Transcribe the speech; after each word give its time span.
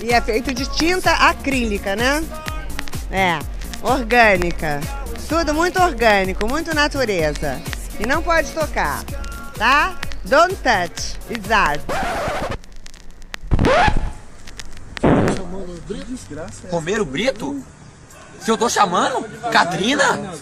E 0.00 0.12
é 0.12 0.20
feito 0.20 0.54
de 0.54 0.64
tinta 0.66 1.10
acrílica, 1.12 1.96
né? 1.96 2.24
É, 3.10 3.38
orgânica. 3.82 4.80
Tudo 5.28 5.52
muito 5.52 5.80
orgânico, 5.82 6.46
muito 6.46 6.74
natureza. 6.74 7.60
E 7.98 8.06
não 8.06 8.22
pode 8.22 8.50
tocar, 8.52 9.02
tá? 9.56 9.96
Don't 10.24 10.54
touch, 10.56 11.16
it's 11.30 11.50
art. 11.50 11.80
Romero 16.70 17.04
Brito? 17.04 17.62
Se 18.40 18.50
eu 18.50 18.56
tô 18.56 18.68
chamando? 18.68 19.28
Catrina? 19.50 20.32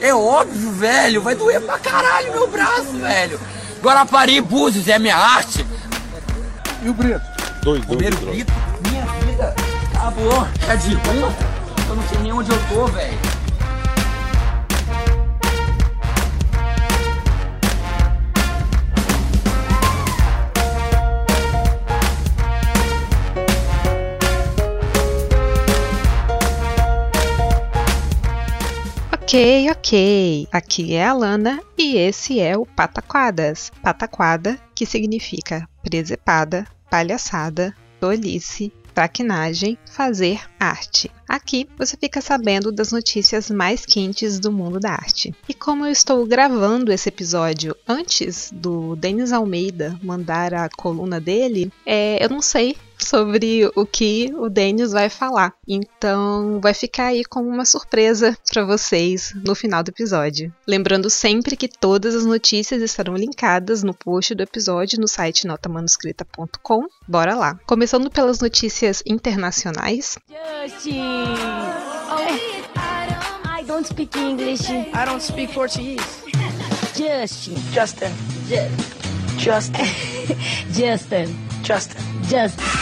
É 0.00 0.14
óbvio, 0.14 0.70
velho. 0.72 1.22
Vai 1.22 1.34
doer 1.34 1.60
pra 1.62 1.78
caralho 1.78 2.32
meu 2.32 2.46
braço, 2.46 2.92
velho. 2.98 3.40
Guarapari 3.82 4.40
Búzios 4.40 4.86
é 4.88 4.98
minha 4.98 5.16
arte. 5.16 5.64
E 6.82 6.88
o 6.88 6.94
Brito? 6.94 7.22
Dois, 7.62 7.84
Romero 7.84 8.16
Brito? 8.18 8.52
Vida. 10.18 10.34
Acabou. 10.38 10.48
É 10.68 10.76
de 10.76 10.94
rua? 10.94 11.32
Eu 11.88 11.96
não 11.96 12.08
sei 12.08 12.18
nem 12.18 12.32
onde 12.32 12.50
eu 12.50 12.58
tô, 12.68 12.86
velho. 12.86 13.18
Ok, 29.12 29.70
ok. 29.70 30.48
Aqui 30.50 30.94
é 30.94 31.06
a 31.06 31.12
Lana 31.12 31.60
e 31.76 31.96
esse 31.96 32.40
é 32.40 32.56
o 32.56 32.66
Pataquadas. 32.66 33.70
Pataquada, 33.82 34.58
que 34.74 34.86
significa 34.86 35.68
presepada, 35.82 36.66
palhaçada, 36.90 37.74
tolice, 38.00 38.72
traquinagem, 38.98 39.78
fazer 39.88 40.40
arte. 40.58 41.08
Aqui 41.28 41.68
você 41.78 41.96
fica 41.96 42.20
sabendo 42.20 42.72
das 42.72 42.90
notícias 42.90 43.48
mais 43.48 43.86
quentes 43.86 44.40
do 44.40 44.50
mundo 44.50 44.80
da 44.80 44.90
arte. 44.90 45.32
E 45.48 45.54
como 45.54 45.86
eu 45.86 45.92
estou 45.92 46.26
gravando 46.26 46.90
esse 46.90 47.08
episódio 47.08 47.76
antes 47.86 48.50
do 48.52 48.96
Denis 48.96 49.32
Almeida 49.32 49.96
mandar 50.02 50.52
a 50.52 50.68
coluna 50.68 51.20
dele, 51.20 51.70
é, 51.86 52.18
eu 52.20 52.28
não 52.28 52.42
sei 52.42 52.76
sobre 52.98 53.70
o 53.74 53.86
que 53.86 54.32
o 54.36 54.48
Denis 54.48 54.92
vai 54.92 55.08
falar. 55.08 55.54
Então 55.66 56.60
vai 56.60 56.74
ficar 56.74 57.06
aí 57.06 57.24
como 57.24 57.48
uma 57.48 57.64
surpresa 57.64 58.36
para 58.52 58.64
vocês 58.64 59.32
no 59.44 59.54
final 59.54 59.82
do 59.82 59.90
episódio. 59.90 60.52
Lembrando 60.66 61.08
sempre 61.08 61.56
que 61.56 61.68
todas 61.68 62.14
as 62.14 62.24
notícias 62.26 62.82
estarão 62.82 63.14
linkadas 63.14 63.82
no 63.82 63.94
post 63.94 64.34
do 64.34 64.42
episódio 64.42 65.00
no 65.00 65.08
site 65.08 65.46
notamanuscrita.com. 65.46 66.86
Bora 67.06 67.34
lá. 67.34 67.58
Começando 67.66 68.10
pelas 68.10 68.40
notícias 68.40 69.02
internacionais. 69.06 70.18
Justin! 70.28 71.00
Oh, 72.10 73.58
I 73.58 73.62
don't 73.64 73.86
speak 73.86 74.16
English. 74.18 74.68
I 74.70 75.04
don't 75.06 75.22
speak 75.22 75.52
Portuguese. 75.54 76.02
Justin. 76.96 77.54
Justin. 77.72 78.12
Ju- 78.48 79.38
Justin. 79.38 79.84
Justin. 80.72 81.36
Justin. 81.62 81.98
Justin. 82.28 82.77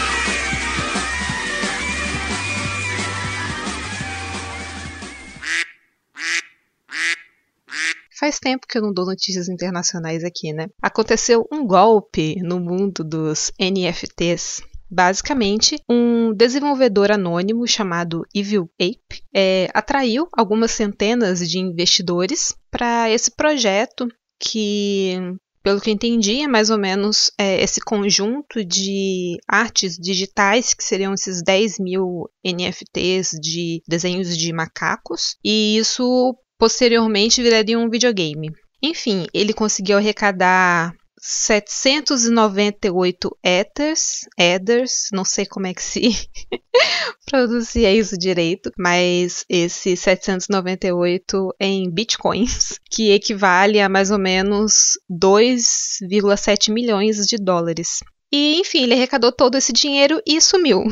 Faz 8.27 8.39
tempo 8.39 8.67
que 8.67 8.77
eu 8.77 8.81
não 8.81 8.91
dou 8.91 9.05
notícias 9.05 9.47
internacionais 9.47 10.21
aqui, 10.21 10.51
né? 10.51 10.67
Aconteceu 10.81 11.47
um 11.49 11.65
golpe 11.65 12.35
no 12.41 12.59
mundo 12.59 13.01
dos 13.01 13.53
NFTs. 13.57 14.61
Basicamente, 14.91 15.81
um 15.89 16.33
desenvolvedor 16.33 17.09
anônimo 17.09 17.65
chamado 17.65 18.23
Evil 18.35 18.69
Ape 18.73 19.23
é, 19.33 19.69
atraiu 19.73 20.27
algumas 20.33 20.71
centenas 20.71 21.39
de 21.39 21.57
investidores 21.57 22.53
para 22.69 23.09
esse 23.09 23.31
projeto 23.31 24.09
que 24.37 25.15
pelo 25.63 25.81
que 25.81 25.91
entendi, 25.91 26.41
é 26.43 26.47
mais 26.47 26.69
ou 26.69 26.77
menos 26.77 27.29
é, 27.37 27.61
esse 27.61 27.81
conjunto 27.81 28.63
de 28.63 29.37
artes 29.47 29.97
digitais, 29.97 30.73
que 30.73 30.81
seriam 30.81 31.13
esses 31.13 31.43
10 31.43 31.79
mil 31.79 32.29
NFTs 32.41 33.31
de 33.41 33.81
desenhos 33.85 34.37
de 34.37 34.53
macacos, 34.53 35.35
e 35.43 35.77
isso 35.77 36.37
posteriormente 36.57 37.41
viraria 37.41 37.77
um 37.77 37.89
videogame. 37.89 38.49
Enfim, 38.81 39.27
ele 39.33 39.53
conseguiu 39.53 39.97
arrecadar 39.97 40.93
798 41.19 43.37
ethers, 43.43 44.21
ethers, 44.37 45.09
não 45.11 45.25
sei 45.25 45.45
como 45.45 45.67
é 45.67 45.73
que 45.73 45.81
se 45.81 46.29
pronuncia 47.25 47.93
isso 47.93 48.17
direito, 48.17 48.71
mas 48.77 49.43
esse 49.49 49.97
798 49.97 51.53
em 51.59 51.91
bitcoins, 51.91 52.79
que 52.89 53.11
equivale 53.11 53.81
a 53.81 53.89
mais 53.89 54.11
ou 54.11 54.19
menos 54.19 54.97
2,7 55.11 56.71
milhões 56.71 57.25
de 57.25 57.35
dólares. 57.37 57.99
E 58.31 58.59
enfim, 58.59 58.83
ele 58.83 58.93
arrecadou 58.93 59.31
todo 59.31 59.57
esse 59.57 59.73
dinheiro 59.73 60.21
e 60.25 60.39
sumiu, 60.39 60.83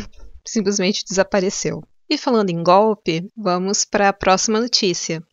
simplesmente 0.46 1.06
desapareceu. 1.08 1.82
E 2.10 2.18
falando 2.18 2.50
em 2.52 2.64
golpe, 2.64 3.30
vamos 3.36 3.84
para 3.84 4.10
a 4.10 4.14
próxima 4.14 4.60
notícia. 4.60 5.24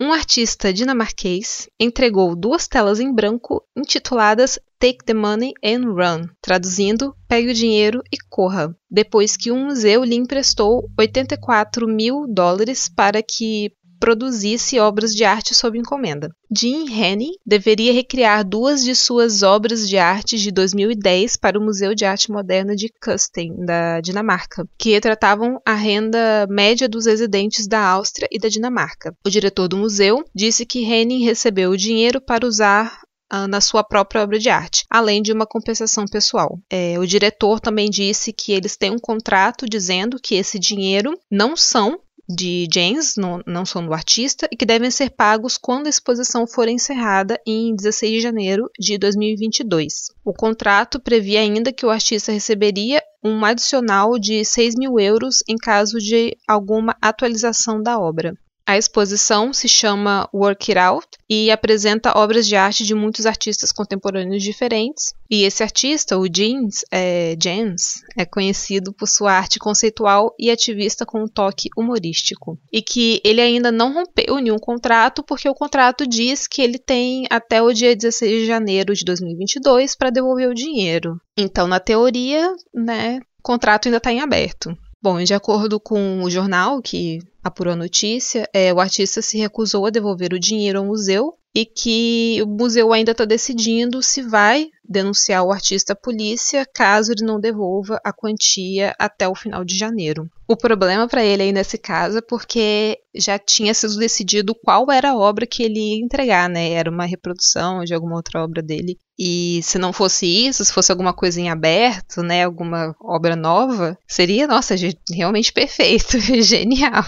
Um 0.00 0.12
artista 0.12 0.72
dinamarquês 0.72 1.68
entregou 1.80 2.36
duas 2.36 2.68
telas 2.68 3.00
em 3.00 3.12
branco 3.12 3.64
intituladas 3.76 4.56
Take 4.78 5.04
the 5.04 5.12
Money 5.12 5.52
and 5.64 5.92
Run, 5.92 6.28
traduzindo 6.40 7.16
Pegue 7.26 7.50
o 7.50 7.54
dinheiro 7.54 8.00
e 8.12 8.16
corra, 8.30 8.72
depois 8.88 9.36
que 9.36 9.50
um 9.50 9.64
museu 9.64 10.04
lhe 10.04 10.14
emprestou 10.14 10.88
84 10.96 11.88
mil 11.88 12.28
dólares 12.28 12.88
para 12.88 13.20
que 13.20 13.72
produzisse 13.98 14.78
obras 14.78 15.14
de 15.14 15.24
arte 15.24 15.54
sob 15.54 15.78
encomenda. 15.78 16.30
Jim 16.50 16.86
Henny 16.90 17.32
deveria 17.44 17.92
recriar 17.92 18.44
duas 18.44 18.82
de 18.82 18.94
suas 18.94 19.42
obras 19.42 19.88
de 19.88 19.98
arte 19.98 20.38
de 20.38 20.50
2010 20.50 21.36
para 21.36 21.58
o 21.58 21.62
Museu 21.62 21.94
de 21.94 22.04
Arte 22.04 22.30
Moderna 22.30 22.74
de 22.74 22.88
Kusten, 23.02 23.64
da 23.64 24.00
Dinamarca, 24.00 24.66
que 24.78 24.90
retratavam 24.90 25.60
a 25.66 25.74
renda 25.74 26.46
média 26.48 26.88
dos 26.88 27.06
residentes 27.06 27.66
da 27.66 27.80
Áustria 27.80 28.28
e 28.30 28.38
da 28.38 28.48
Dinamarca. 28.48 29.14
O 29.26 29.30
diretor 29.30 29.68
do 29.68 29.76
museu 29.76 30.24
disse 30.34 30.64
que 30.64 30.84
Henning 30.84 31.24
recebeu 31.24 31.70
o 31.70 31.76
dinheiro 31.76 32.20
para 32.20 32.46
usar 32.46 33.00
na 33.48 33.60
sua 33.60 33.84
própria 33.84 34.22
obra 34.22 34.38
de 34.38 34.48
arte, 34.48 34.84
além 34.88 35.20
de 35.20 35.32
uma 35.32 35.46
compensação 35.46 36.06
pessoal. 36.06 36.58
É, 36.70 36.98
o 36.98 37.06
diretor 37.06 37.60
também 37.60 37.90
disse 37.90 38.32
que 38.32 38.52
eles 38.52 38.76
têm 38.76 38.90
um 38.90 38.98
contrato 38.98 39.66
dizendo 39.68 40.18
que 40.22 40.34
esse 40.34 40.58
dinheiro 40.58 41.12
não 41.30 41.56
são 41.56 42.00
de 42.28 42.68
James, 42.72 43.14
não, 43.16 43.40
não 43.46 43.64
são 43.64 43.84
do 43.84 43.94
artista, 43.94 44.48
e 44.52 44.56
que 44.56 44.66
devem 44.66 44.90
ser 44.90 45.10
pagos 45.10 45.56
quando 45.56 45.86
a 45.86 45.90
exposição 45.90 46.46
for 46.46 46.68
encerrada 46.68 47.40
em 47.46 47.74
16 47.74 48.12
de 48.12 48.20
janeiro 48.20 48.70
de 48.78 48.98
2022. 48.98 50.10
O 50.24 50.34
contrato 50.34 51.00
previa 51.00 51.40
ainda 51.40 51.72
que 51.72 51.86
o 51.86 51.90
artista 51.90 52.30
receberia 52.30 53.02
um 53.24 53.44
adicional 53.44 54.18
de 54.18 54.44
6 54.44 54.74
mil 54.76 55.00
euros 55.00 55.42
em 55.48 55.56
caso 55.56 55.98
de 55.98 56.36
alguma 56.46 56.96
atualização 57.00 57.82
da 57.82 57.98
obra. 57.98 58.34
A 58.68 58.76
exposição 58.76 59.50
se 59.50 59.66
chama 59.66 60.28
Work 60.30 60.70
It 60.70 60.78
Out 60.78 61.08
e 61.26 61.50
apresenta 61.50 62.12
obras 62.18 62.46
de 62.46 62.54
arte 62.54 62.84
de 62.84 62.94
muitos 62.94 63.24
artistas 63.24 63.72
contemporâneos 63.72 64.42
diferentes. 64.42 65.14
E 65.30 65.44
esse 65.44 65.62
artista, 65.62 66.18
o 66.18 66.26
James, 66.26 66.84
é, 66.92 67.34
James, 67.42 68.02
é 68.14 68.26
conhecido 68.26 68.92
por 68.92 69.08
sua 69.08 69.32
arte 69.32 69.58
conceitual 69.58 70.34
e 70.38 70.50
ativista 70.50 71.06
com 71.06 71.24
um 71.24 71.26
toque 71.26 71.70
humorístico. 71.74 72.58
E 72.70 72.82
que 72.82 73.22
ele 73.24 73.40
ainda 73.40 73.72
não 73.72 73.90
rompeu 73.90 74.36
nenhum 74.36 74.58
contrato, 74.58 75.22
porque 75.22 75.48
o 75.48 75.54
contrato 75.54 76.06
diz 76.06 76.46
que 76.46 76.60
ele 76.60 76.76
tem 76.78 77.24
até 77.30 77.62
o 77.62 77.72
dia 77.72 77.96
16 77.96 78.42
de 78.42 78.46
janeiro 78.46 78.92
de 78.92 79.02
2022 79.02 79.94
para 79.96 80.10
devolver 80.10 80.46
o 80.46 80.54
dinheiro. 80.54 81.18
Então, 81.34 81.66
na 81.66 81.80
teoria, 81.80 82.54
né, 82.74 83.18
o 83.38 83.42
contrato 83.42 83.86
ainda 83.86 83.96
está 83.96 84.12
em 84.12 84.20
aberto. 84.20 84.76
Bom, 85.00 85.22
de 85.22 85.32
acordo 85.32 85.78
com 85.78 86.24
o 86.24 86.30
jornal 86.30 86.82
que 86.82 87.20
apurou 87.42 87.72
a 87.72 87.76
notícia, 87.76 88.48
é, 88.52 88.72
o 88.74 88.80
artista 88.80 89.22
se 89.22 89.38
recusou 89.38 89.86
a 89.86 89.90
devolver 89.90 90.32
o 90.32 90.40
dinheiro 90.40 90.80
ao 90.80 90.84
museu 90.84 91.37
e 91.54 91.64
que 91.64 92.40
o 92.42 92.46
museu 92.46 92.92
ainda 92.92 93.12
está 93.12 93.24
decidindo 93.24 94.02
se 94.02 94.22
vai 94.22 94.68
denunciar 94.88 95.44
o 95.44 95.52
artista 95.52 95.92
à 95.92 95.96
polícia 95.96 96.64
caso 96.64 97.12
ele 97.12 97.24
não 97.24 97.40
devolva 97.40 98.00
a 98.04 98.12
quantia 98.12 98.94
até 98.98 99.28
o 99.28 99.34
final 99.34 99.64
de 99.64 99.76
janeiro. 99.76 100.30
O 100.46 100.56
problema 100.56 101.06
para 101.06 101.24
ele 101.24 101.42
aí 101.42 101.52
nesse 101.52 101.76
caso 101.76 102.18
é 102.18 102.22
porque 102.22 102.98
já 103.14 103.38
tinha 103.38 103.74
sido 103.74 103.96
decidido 103.98 104.54
qual 104.54 104.90
era 104.90 105.10
a 105.10 105.16
obra 105.16 105.46
que 105.46 105.62
ele 105.62 105.78
ia 105.78 106.02
entregar, 106.02 106.48
né? 106.48 106.70
Era 106.70 106.90
uma 106.90 107.04
reprodução 107.04 107.84
de 107.84 107.92
alguma 107.92 108.16
outra 108.16 108.42
obra 108.42 108.62
dele. 108.62 108.96
E 109.18 109.60
se 109.62 109.78
não 109.78 109.92
fosse 109.92 110.26
isso, 110.26 110.64
se 110.64 110.72
fosse 110.72 110.92
alguma 110.92 111.12
coisa 111.12 111.40
em 111.40 111.50
aberto, 111.50 112.22
né, 112.22 112.44
alguma 112.44 112.94
obra 113.00 113.34
nova, 113.34 113.98
seria, 114.06 114.46
nossa, 114.46 114.74
realmente 115.12 115.52
perfeito, 115.52 116.18
genial. 116.40 117.04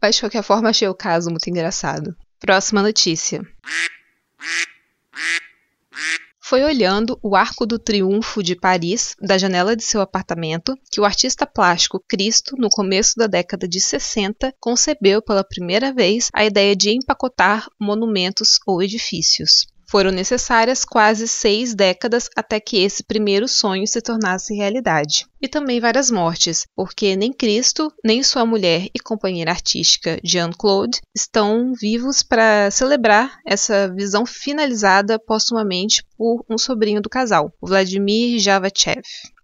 Mas 0.00 0.14
de 0.14 0.22
qualquer 0.22 0.42
forma, 0.42 0.70
achei 0.70 0.86
o 0.88 0.94
caso 0.94 1.30
muito 1.30 1.48
engraçado. 1.50 2.14
Próxima 2.38 2.82
notícia. 2.82 3.40
Foi 6.48 6.62
olhando 6.62 7.18
o 7.22 7.34
Arco 7.34 7.66
do 7.66 7.76
Triunfo 7.76 8.40
de 8.40 8.54
Paris 8.54 9.16
da 9.20 9.36
janela 9.36 9.74
de 9.74 9.82
seu 9.82 10.00
apartamento 10.00 10.78
que 10.92 11.00
o 11.00 11.04
artista 11.04 11.44
plástico 11.44 11.98
Cristo, 12.06 12.54
no 12.56 12.68
começo 12.68 13.14
da 13.16 13.26
década 13.26 13.66
de 13.66 13.80
60, 13.80 14.54
concebeu 14.60 15.20
pela 15.20 15.42
primeira 15.42 15.92
vez 15.92 16.28
a 16.32 16.44
ideia 16.44 16.76
de 16.76 16.90
empacotar 16.90 17.68
monumentos 17.80 18.60
ou 18.64 18.80
edifícios. 18.80 19.66
Foram 19.88 20.10
necessárias 20.10 20.84
quase 20.84 21.28
seis 21.28 21.74
décadas 21.74 22.28
até 22.34 22.58
que 22.58 22.78
esse 22.78 23.04
primeiro 23.04 23.46
sonho 23.46 23.86
se 23.86 24.00
tornasse 24.02 24.54
realidade. 24.54 25.26
E 25.40 25.46
também 25.46 25.80
várias 25.80 26.10
mortes, 26.10 26.66
porque 26.74 27.14
nem 27.14 27.32
Cristo, 27.32 27.92
nem 28.04 28.22
sua 28.22 28.44
mulher 28.44 28.88
e 28.94 28.98
companheira 28.98 29.52
artística 29.52 30.18
Jean-Claude 30.24 31.00
estão 31.14 31.72
vivos 31.72 32.22
para 32.22 32.70
celebrar 32.70 33.38
essa 33.46 33.88
visão 33.94 34.26
finalizada 34.26 35.18
postumamente 35.18 36.02
por 36.16 36.44
um 36.50 36.58
sobrinho 36.58 37.00
do 37.00 37.08
casal, 37.08 37.52
Vladimir 37.62 38.40
Javachev. 38.40 39.02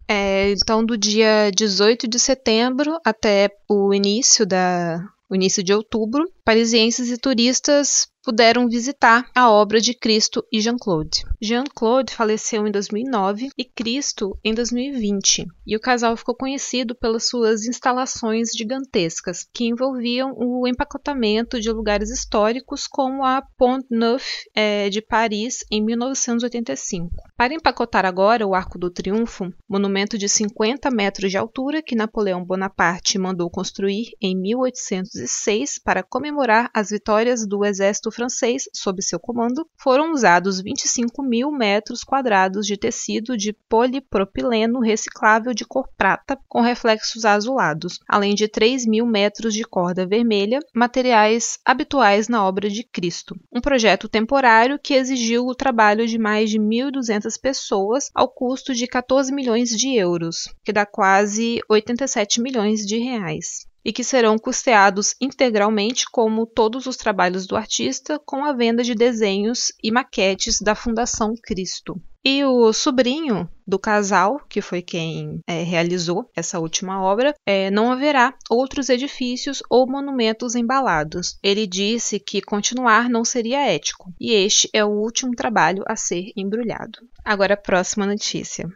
É, 0.09 0.51
então, 0.51 0.85
do 0.85 0.99
dia 0.99 1.51
18 1.55 2.09
de 2.09 2.19
setembro 2.19 2.99
até 3.05 3.49
o 3.69 3.95
início 3.95 4.45
da 4.45 5.01
o 5.31 5.35
início 5.35 5.63
de 5.63 5.73
outubro, 5.73 6.31
parisienses 6.45 7.11
e 7.11 7.17
turistas 7.17 8.07
puderam 8.23 8.69
visitar 8.69 9.29
a 9.35 9.51
obra 9.51 9.81
de 9.81 9.95
Cristo 9.95 10.45
e 10.53 10.61
Jean-Claude. 10.61 11.25
Jean-Claude 11.41 12.15
faleceu 12.15 12.67
em 12.67 12.71
2009 12.71 13.51
e 13.59 13.65
Cristo 13.65 14.39
em 14.45 14.55
2020, 14.55 15.47
e 15.67 15.77
o 15.77 15.81
casal 15.81 16.17
ficou 16.17 16.35
conhecido 16.35 16.95
pelas 16.95 17.29
suas 17.29 17.67
instalações 17.67 18.51
gigantescas, 18.57 19.45
que 19.53 19.65
envolviam 19.65 20.33
o 20.37 20.67
empacotamento 20.69 21.61
de 21.61 21.71
lugares 21.71 22.11
históricos 22.11 22.87
como 22.87 23.25
a 23.25 23.43
Pont 23.59 23.85
Neuf 23.91 24.25
é, 24.55 24.89
de 24.89 25.03
Paris 25.03 25.65
em 25.71 25.83
1985. 25.83 27.11
Para 27.37 27.55
empacotar 27.55 28.07
agora 28.07 28.47
o 28.47 28.55
Arco 28.55 28.79
do 28.79 28.91
Triunfo, 28.91 29.53
monumento 29.69 30.17
de 30.17 30.29
50 30.29 30.91
metros 30.91 31.31
de 31.31 31.37
altura 31.37 31.83
que 31.83 31.97
Napoleão 31.97 32.45
Bonaparte 32.45 33.19
mandou 33.19 33.51
construir 33.51 34.13
em 34.21 34.37
1806 34.41 35.81
para 35.83 36.05
comemorar 36.05 36.71
as 36.73 36.91
vitórias 36.91 37.45
do 37.47 37.65
exército 37.65 38.12
francês 38.13 38.65
sob 38.75 39.03
seu 39.03 39.19
comando, 39.19 39.67
foram 39.77 40.13
usados 40.13 40.61
25 40.61 41.23
mil 41.23 41.51
metros 41.51 42.05
quadrados 42.05 42.67
de 42.67 42.77
tecido 42.77 43.37
de 43.37 43.53
polipropileno 43.69 44.81
reciclável 44.81 45.55
de 45.55 45.65
cor 45.65 45.89
prata 45.97 46.39
com 46.49 46.61
reflexos 46.61 47.25
azulados, 47.25 47.99
além 48.09 48.35
de 48.35 48.47
3 48.47 48.87
mil 48.87 49.07
metros 49.07 49.55
de 49.55 49.65
corda 49.65 50.07
vermelha, 50.07 50.61
materiais 50.75 51.59
habituais 51.65 52.29
na 52.29 52.47
obra 52.47 52.69
de 52.69 52.85
Cristo. 52.85 53.35
Um 53.53 53.61
projeto 53.61 54.09
temporário 54.09 54.79
que 54.79 54.95
exigiu 54.95 55.47
o 55.47 55.55
trabalho 55.55 56.07
de 56.07 56.19
mais 56.19 56.51
de 56.51 56.59
1.200 56.59 57.41
pessoas 57.41 58.11
ao 58.15 58.29
custo 58.29 58.75
de 58.75 58.87
14 58.87 59.33
milhões 59.33 59.71
de 59.71 59.97
euros, 59.97 60.55
que 60.63 60.73
dá 60.73 60.85
quase 60.87 61.61
87 61.69 62.41
milhões 62.41 62.87
de 62.87 62.99
reais 62.99 63.72
e 63.85 63.93
que 63.93 64.05
serão 64.05 64.39
custeados 64.39 65.15
integralmente, 65.21 66.05
como 66.11 66.47
todos 66.47 66.87
os 66.87 66.97
trabalhos 66.97 67.47
do 67.47 67.57
artista, 67.57 68.19
com 68.25 68.45
a 68.45 68.53
venda 68.53 68.83
de 68.83 68.95
desenhos 68.95 69.73
e 69.83 69.91
maquetes 69.91 70.61
da 70.61 70.75
Fundação 70.75 71.35
Cristo. 71.43 72.01
E 72.25 72.45
o 72.45 72.73
sobrinho 72.73 73.51
do 73.67 73.81
casal, 73.81 74.41
que 74.49 74.61
foi 74.61 74.81
quem 74.81 75.41
é, 75.45 75.65
realizou 75.65 76.31
essa 76.37 76.61
última 76.61 77.03
obra, 77.03 77.35
é, 77.45 77.69
não 77.69 77.91
haverá 77.91 78.33
outros 78.49 78.89
edifícios 78.89 79.61
ou 79.69 79.91
monumentos 79.91 80.55
embalados. 80.55 81.37
Ele 81.43 81.67
disse 81.67 82.21
que 82.21 82.41
continuar 82.41 83.11
não 83.11 83.25
seria 83.25 83.67
ético, 83.67 84.15
e 84.21 84.33
este 84.33 84.71
é 84.73 84.85
o 84.85 84.91
último 84.91 85.35
trabalho 85.35 85.83
a 85.89 85.97
ser 85.97 86.31
embrulhado. 86.37 87.01
Agora, 87.25 87.57
próxima 87.57 88.07
notícia. 88.07 88.69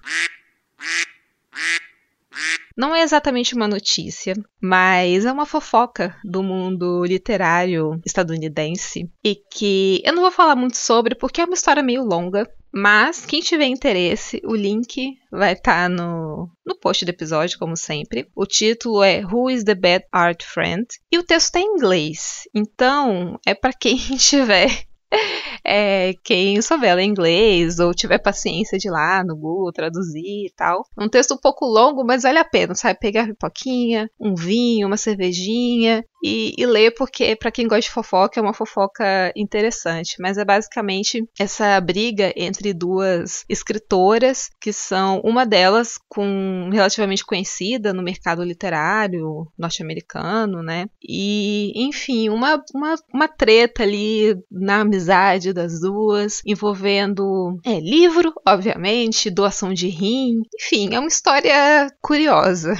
Não 2.76 2.94
é 2.94 3.02
exatamente 3.02 3.54
uma 3.54 3.66
notícia, 3.66 4.34
mas 4.60 5.24
é 5.24 5.32
uma 5.32 5.46
fofoca 5.46 6.14
do 6.22 6.42
mundo 6.42 7.04
literário 7.04 8.00
estadunidense 8.04 9.10
e 9.24 9.34
que 9.34 10.02
eu 10.04 10.12
não 10.12 10.22
vou 10.22 10.30
falar 10.30 10.54
muito 10.54 10.76
sobre 10.76 11.14
porque 11.14 11.40
é 11.40 11.44
uma 11.44 11.54
história 11.54 11.82
meio 11.82 12.04
longa. 12.04 12.46
Mas 12.78 13.24
quem 13.24 13.40
tiver 13.40 13.64
interesse, 13.64 14.42
o 14.44 14.54
link 14.54 15.16
vai 15.32 15.54
estar 15.54 15.84
tá 15.84 15.88
no, 15.88 16.50
no 16.64 16.78
post 16.78 17.06
do 17.06 17.08
episódio, 17.08 17.58
como 17.58 17.74
sempre. 17.74 18.28
O 18.36 18.44
título 18.44 19.02
é 19.02 19.24
Who 19.24 19.48
is 19.48 19.64
the 19.64 19.74
Bad 19.74 20.04
Art 20.12 20.42
Friend? 20.44 20.86
E 21.10 21.16
o 21.16 21.22
texto 21.22 21.46
está 21.46 21.60
em 21.60 21.64
inglês. 21.64 22.42
Então, 22.54 23.40
é 23.46 23.54
para 23.54 23.72
quem 23.72 23.96
tiver 24.18 24.84
é, 25.64 26.14
quem 26.24 26.60
souber 26.62 26.94
ler 26.94 27.04
inglês 27.04 27.78
ou 27.78 27.94
tiver 27.94 28.18
paciência 28.18 28.78
de 28.78 28.88
ir 28.88 28.90
lá 28.90 29.22
no 29.24 29.36
Google 29.36 29.72
traduzir 29.72 30.46
e 30.46 30.52
tal. 30.56 30.84
Um 30.98 31.08
texto 31.08 31.34
um 31.34 31.38
pouco 31.38 31.64
longo, 31.64 32.04
mas 32.04 32.22
vale 32.22 32.38
a 32.38 32.44
pena, 32.44 32.74
sabe? 32.74 32.98
Pegar 32.98 33.24
a 33.24 33.26
pipoquinha, 33.26 34.10
um 34.20 34.34
vinho, 34.34 34.86
uma 34.86 34.96
cervejinha 34.96 36.04
e, 36.26 36.54
e 36.58 36.66
ler, 36.66 36.92
porque 36.92 37.36
para 37.36 37.52
quem 37.52 37.68
gosta 37.68 37.82
de 37.82 37.90
fofoca 37.90 38.40
é 38.40 38.42
uma 38.42 38.52
fofoca 38.54 39.32
interessante. 39.36 40.16
Mas 40.18 40.38
é 40.38 40.44
basicamente 40.44 41.24
essa 41.38 41.80
briga 41.80 42.32
entre 42.36 42.74
duas 42.74 43.44
escritoras, 43.48 44.50
que 44.60 44.72
são 44.72 45.20
uma 45.24 45.46
delas 45.46 45.98
com 46.08 46.68
relativamente 46.72 47.24
conhecida 47.24 47.92
no 47.92 48.02
mercado 48.02 48.42
literário 48.42 49.46
norte-americano, 49.56 50.62
né? 50.62 50.86
E, 51.02 51.72
enfim, 51.76 52.28
uma, 52.28 52.62
uma, 52.74 52.94
uma 53.12 53.28
treta 53.28 53.82
ali 53.82 54.36
na 54.50 54.80
amizade 54.80 55.52
das 55.52 55.80
duas, 55.80 56.40
envolvendo 56.44 57.58
é, 57.64 57.78
livro, 57.78 58.32
obviamente, 58.46 59.30
doação 59.30 59.72
de 59.72 59.88
rim, 59.88 60.42
enfim, 60.60 60.94
é 60.94 60.98
uma 60.98 61.08
história 61.08 61.88
curiosa 62.00 62.74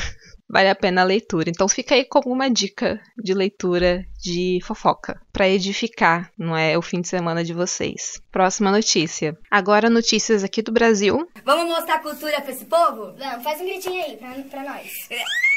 vale 0.48 0.68
a 0.68 0.74
pena 0.74 1.02
a 1.02 1.04
leitura. 1.04 1.50
Então 1.50 1.68
fica 1.68 1.94
aí 1.94 2.04
como 2.04 2.32
uma 2.32 2.48
dica 2.50 3.00
de 3.16 3.34
leitura 3.34 4.04
de 4.20 4.60
fofoca 4.62 5.20
para 5.32 5.48
edificar, 5.48 6.30
não 6.38 6.56
é 6.56 6.76
o 6.76 6.82
fim 6.82 7.00
de 7.00 7.08
semana 7.08 7.44
de 7.44 7.52
vocês. 7.52 8.20
Próxima 8.30 8.70
notícia. 8.70 9.36
Agora 9.50 9.90
notícias 9.90 10.42
aqui 10.42 10.62
do 10.62 10.72
Brasil. 10.72 11.28
Vamos 11.44 11.66
mostrar 11.66 12.00
cultura 12.00 12.40
para 12.40 12.52
esse 12.52 12.64
povo? 12.64 13.12
Vamos, 13.18 13.44
faz 13.44 13.60
um 13.60 13.66
gritinho 13.66 14.02
aí 14.02 14.16
pra 14.44 14.64
nós. 14.64 15.08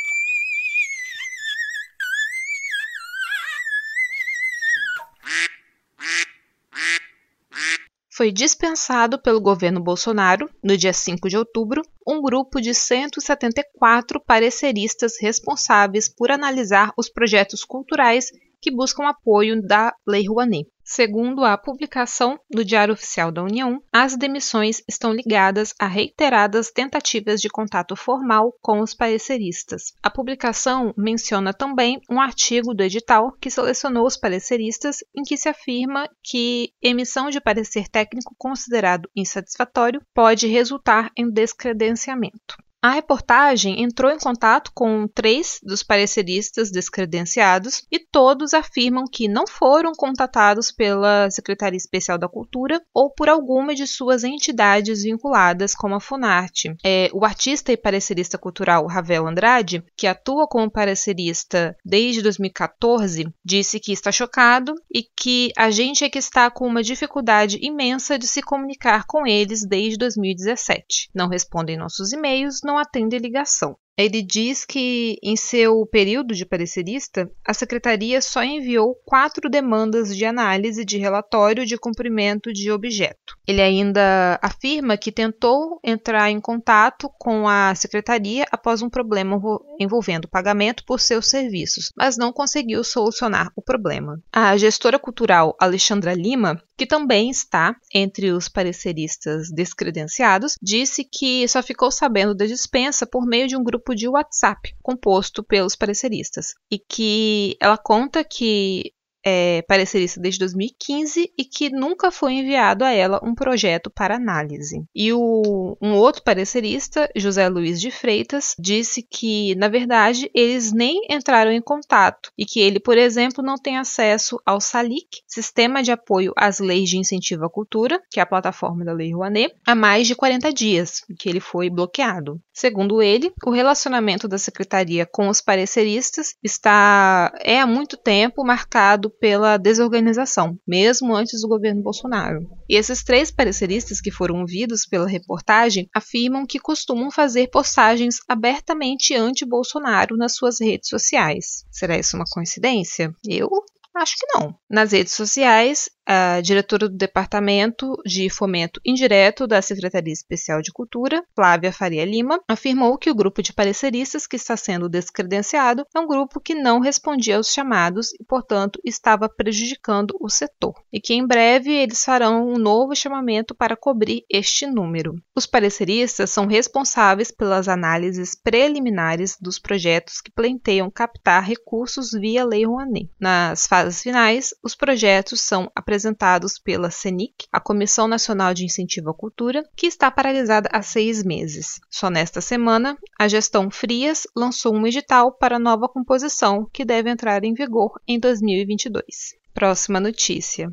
foi 8.20 8.34
dispensado 8.34 9.18
pelo 9.18 9.40
governo 9.40 9.80
Bolsonaro, 9.80 10.50
no 10.62 10.76
dia 10.76 10.92
5 10.92 11.30
de 11.30 11.38
outubro, 11.38 11.82
um 12.06 12.22
grupo 12.22 12.60
de 12.60 12.74
174 12.74 14.20
pareceristas 14.20 15.14
responsáveis 15.22 16.10
por 16.10 16.30
analisar 16.30 16.92
os 16.98 17.08
projetos 17.08 17.64
culturais 17.64 18.30
que 18.62 18.76
buscam 18.76 19.08
apoio 19.08 19.66
da 19.66 19.96
Lei 20.06 20.28
Rouanet. 20.28 20.68
Segundo 20.92 21.46
a 21.46 21.56
publicação 21.56 22.40
do 22.50 22.66
Diário 22.66 22.96
Oficial 22.96 23.32
da 23.32 23.44
União, 23.44 23.80
as 23.94 24.18
demissões 24.18 24.82
estão 24.88 25.14
ligadas 25.14 25.72
a 25.80 25.86
reiteradas 25.86 26.72
tentativas 26.72 27.40
de 27.40 27.48
contato 27.48 27.96
formal 27.96 28.56
com 28.60 28.80
os 28.80 28.96
pareceristas. 28.96 29.94
A 30.02 30.10
publicação 30.10 30.92
menciona 30.98 31.54
também 31.54 32.02
um 32.10 32.20
artigo 32.20 32.74
do 32.74 32.82
edital 32.82 33.32
que 33.40 33.52
selecionou 33.52 34.08
os 34.08 34.18
pareceristas 34.18 35.04
em 35.16 35.22
que 35.22 35.38
se 35.38 35.48
afirma 35.48 36.10
que 36.24 36.74
emissão 36.82 37.30
de 37.30 37.40
parecer 37.40 37.88
técnico 37.88 38.34
considerado 38.36 39.08
insatisfatório 39.16 40.02
pode 40.12 40.48
resultar 40.48 41.12
em 41.16 41.30
descredenciamento. 41.30 42.58
A 42.82 42.92
reportagem 42.92 43.84
entrou 43.84 44.10
em 44.10 44.18
contato 44.18 44.72
com 44.74 45.06
três 45.06 45.60
dos 45.62 45.84
pareceristas 45.84 46.72
descredenciados 46.72 47.84
e 47.92 48.00
todos 48.00 48.54
afirmam 48.54 49.04
que 49.04 49.28
não 49.28 49.46
foram 49.46 49.92
contatados 49.92 50.72
pela 50.72 51.30
Secretaria 51.30 51.76
Especial 51.76 52.18
da 52.18 52.30
Cultura 52.30 52.82
ou 52.94 53.12
por 53.14 53.28
alguma 53.28 53.76
de 53.76 53.86
suas 53.86 54.24
entidades 54.24 55.04
vinculadas, 55.04 55.76
como 55.76 55.96
a 55.96 56.00
Funarte. 56.00 56.74
É, 56.82 57.10
o 57.14 57.26
artista 57.26 57.74
e 57.74 57.78
parecerista 57.78 58.38
cultural 58.38 58.88
Ravel 58.88 59.28
Andrade, 59.28 59.84
que 59.98 60.08
atua 60.08 60.48
como 60.48 60.72
parecerista 60.72 61.76
desde 61.84 62.22
2014, 62.22 63.28
disse 63.44 63.78
que 63.82 63.92
está 63.92 64.10
chocado 64.10 64.74
e 64.90 65.04
que 65.04 65.52
a 65.58 65.70
gente 65.70 66.06
é 66.06 66.10
que 66.10 66.18
está 66.18 66.50
com 66.50 66.66
uma 66.66 66.82
dificuldade 66.82 67.60
imensa 67.62 68.18
de 68.18 68.26
se 68.26 68.42
comunicar 68.42 69.04
com 69.06 69.28
eles 69.28 69.68
desde 69.68 69.98
2017. 69.98 71.10
Não 71.14 71.28
respondem 71.28 71.76
nossos 71.76 72.14
e-mails, 72.14 72.62
não 72.70 72.78
atende 72.78 73.18
ligação. 73.18 73.76
Ele 74.00 74.22
diz 74.22 74.64
que, 74.64 75.18
em 75.22 75.36
seu 75.36 75.86
período 75.86 76.34
de 76.34 76.46
parecerista, 76.46 77.30
a 77.46 77.54
secretaria 77.54 78.22
só 78.22 78.42
enviou 78.42 78.96
quatro 79.06 79.50
demandas 79.50 80.16
de 80.16 80.24
análise 80.24 80.86
de 80.86 80.98
relatório 80.98 81.66
de 81.66 81.78
cumprimento 81.78 82.54
de 82.54 82.72
objeto. 82.72 83.36
Ele 83.46 83.62
ainda 83.62 84.40
afirma 84.42 84.96
que 84.96 85.12
tentou 85.12 85.82
entrar 85.84 86.32
em 86.32 86.40
contato 86.40 87.10
com 87.20 87.46
a 87.46 87.76
secretaria 87.76 88.46
após 88.50 88.82
um 88.82 88.90
problema 88.90 89.38
envolvendo 89.78 90.30
pagamento 90.30 90.86
por 90.86 91.02
seus 91.02 91.30
serviços, 91.30 91.92
mas 91.98 92.16
não 92.16 92.32
conseguiu 92.32 92.86
solucionar 92.86 93.52
o 93.54 93.62
problema. 93.62 94.18
A 94.32 94.56
gestora 94.56 94.98
cultural 94.98 95.58
Alexandra 95.60 96.14
Lima 96.14 96.58
que 96.80 96.88
também 96.88 97.30
está 97.30 97.76
entre 97.94 98.32
os 98.32 98.48
pareceristas 98.48 99.52
descredenciados, 99.52 100.56
disse 100.62 101.04
que 101.04 101.46
só 101.46 101.62
ficou 101.62 101.92
sabendo 101.92 102.34
da 102.34 102.46
dispensa 102.46 103.06
por 103.06 103.28
meio 103.28 103.50
de 103.50 103.58
um 103.58 103.64
grupo 103.64 103.89
de 103.96 104.08
WhatsApp 104.08 104.76
composto 104.82 105.44
pelos 105.44 105.76
pareceristas 105.76 106.56
e 106.72 106.80
que 106.80 107.58
ela 107.60 107.78
conta 107.78 108.24
que 108.24 108.94
é, 109.26 109.62
parecerista 109.64 110.20
desde 110.20 110.40
2015 110.40 111.32
e 111.38 111.46
que 111.46 111.70
nunca 111.70 112.12
foi 112.12 112.34
enviado 112.34 112.84
a 112.84 112.92
ela 112.92 113.20
um 113.24 113.36
projeto 113.36 113.90
para 113.90 114.16
análise. 114.16 114.84
E 114.96 115.12
o, 115.14 115.78
um 115.82 115.94
outro 115.94 116.24
parecerista, 116.24 117.10
José 117.16 117.48
Luiz 117.48 117.80
de 117.80 117.92
Freitas, 117.92 118.56
disse 118.58 119.02
que, 119.02 119.56
na 119.56 119.68
verdade, 119.68 120.30
eles 120.34 120.72
nem 120.72 121.06
entraram 121.10 121.52
em 121.52 121.62
contato 121.62 122.32
e 122.38 122.46
que 122.46 122.60
ele, 122.60 122.80
por 122.80 122.98
exemplo, 122.98 123.44
não 123.44 123.56
tem 123.56 123.78
acesso 123.78 124.40
ao 124.46 124.62
SALIC, 124.62 125.22
Sistema 125.28 125.84
de 125.84 125.92
Apoio 125.92 126.34
às 126.36 126.60
Leis 126.60 126.90
de 126.90 126.98
Incentivo 126.98 127.46
à 127.46 127.50
Cultura, 127.50 128.02
que 128.10 128.20
é 128.20 128.24
a 128.24 128.26
plataforma 128.26 128.86
da 128.86 128.94
Lei 128.94 129.14
Rouanet, 129.14 129.54
há 129.66 129.76
mais 129.76 130.08
de 130.08 130.16
40 130.16 130.54
dias, 130.54 131.02
que 131.18 131.30
ele 131.30 131.40
foi 131.40 131.70
bloqueado. 131.70 132.42
Segundo 132.54 133.02
ele, 133.02 133.32
o 133.46 133.52
relacionamento 133.52 134.28
da 134.28 134.38
secretaria 134.38 135.06
com 135.06 135.30
os 135.30 135.42
pareceristas 135.42 136.36
está 136.44 137.32
é 137.40 137.60
há 137.60 137.66
muito 137.66 137.96
tempo 137.96 138.44
marcado 138.44 139.10
pela 139.20 139.58
desorganização, 139.58 140.58
mesmo 140.68 141.16
antes 141.16 141.42
do 141.42 141.48
governo 141.48 141.82
Bolsonaro. 141.82 142.40
E 142.70 142.76
esses 142.76 143.04
três 143.04 143.32
pareceristas 143.32 144.00
que 144.02 144.12
foram 144.12 144.42
ouvidos 144.42 144.86
pela 144.86 145.08
reportagem 145.08 145.90
afirmam 145.94 146.46
que 146.46 146.60
costumam 146.60 147.12
fazer 147.12 147.48
postagens 147.48 148.18
abertamente 148.28 149.14
anti-Bolsonaro 149.16 150.18
nas 150.18 150.36
suas 150.36 150.60
redes 150.60 150.90
sociais. 150.90 151.66
Será 151.72 151.98
isso 151.98 152.16
uma 152.16 152.26
coincidência? 152.32 153.14
Eu 153.28 153.50
Acho 153.96 154.16
que 154.18 154.28
não. 154.28 154.56
Nas 154.70 154.92
redes 154.92 155.14
sociais, 155.14 155.90
a 156.12 156.42
diretora 156.42 156.90
do 156.90 156.98
Departamento 156.98 157.96
de 158.04 158.32
Fomento 158.32 158.82
Indireto 158.84 159.46
da 159.46 159.62
Secretaria 159.62 160.12
Especial 160.12 160.60
de 160.60 160.72
Cultura, 160.72 161.24
Flávia 161.36 161.72
Faria 161.72 162.04
Lima, 162.04 162.42
afirmou 162.48 162.98
que 162.98 163.12
o 163.12 163.16
grupo 163.16 163.44
de 163.44 163.54
pareceristas 163.54 164.26
que 164.26 164.36
está 164.36 164.58
sendo 164.58 164.90
descredenciado 164.90 165.86
é 165.96 166.00
um 166.00 166.08
grupo 166.08 166.42
que 166.42 166.56
não 166.56 166.80
respondia 166.80 167.38
aos 167.38 167.54
chamados 167.54 168.12
e, 168.20 168.24
portanto, 168.24 168.82
estava 168.84 169.30
prejudicando 169.30 170.16
o 170.20 170.30
setor, 170.30 170.74
e 170.92 171.00
que 171.00 171.14
em 171.14 171.28
breve 171.28 171.72
eles 171.72 172.04
farão 172.04 172.50
um 172.50 172.58
novo 172.58 172.96
chamamento 172.96 173.54
para 173.54 173.78
cobrir 173.78 174.24
este 174.28 174.66
número. 174.66 175.14
Os 175.36 175.46
pareceristas 175.46 176.32
são 176.32 176.48
responsáveis 176.48 177.30
pelas 177.30 177.68
análises 177.68 178.34
preliminares 178.34 179.38
dos 179.40 179.60
projetos 179.60 180.22
que 180.22 180.32
pleiteiam 180.32 180.90
captar 180.90 181.44
recursos 181.44 182.10
via 182.12 182.44
Lei 182.44 182.66
Rouanet. 182.66 183.12
Nas 183.20 183.68
fases 183.68 184.02
finais, 184.02 184.56
os 184.64 184.74
projetos 184.74 185.42
são 185.42 185.72
apresentados 185.76 185.99
apresentados 186.00 186.58
pela 186.58 186.90
CENIC, 186.90 187.46
a 187.52 187.60
Comissão 187.60 188.08
Nacional 188.08 188.54
de 188.54 188.64
Incentivo 188.64 189.10
à 189.10 189.14
Cultura, 189.14 189.68
que 189.76 189.86
está 189.86 190.10
paralisada 190.10 190.70
há 190.72 190.82
seis 190.82 191.24
meses. 191.24 191.82
Só 191.90 192.10
nesta 192.10 192.40
semana, 192.40 192.98
a 193.20 193.28
gestão 193.28 193.70
Frias 193.70 194.26
lançou 194.34 194.74
um 194.74 194.88
edital 194.88 195.34
para 195.34 195.60
nova 195.60 195.90
composição 195.90 196.66
que 196.72 196.86
deve 196.86 197.10
entrar 197.10 197.44
em 197.44 197.54
vigor 197.54 198.00
em 198.08 198.18
2022. 198.18 199.36
Próxima 199.54 200.00
notícia. 200.00 200.72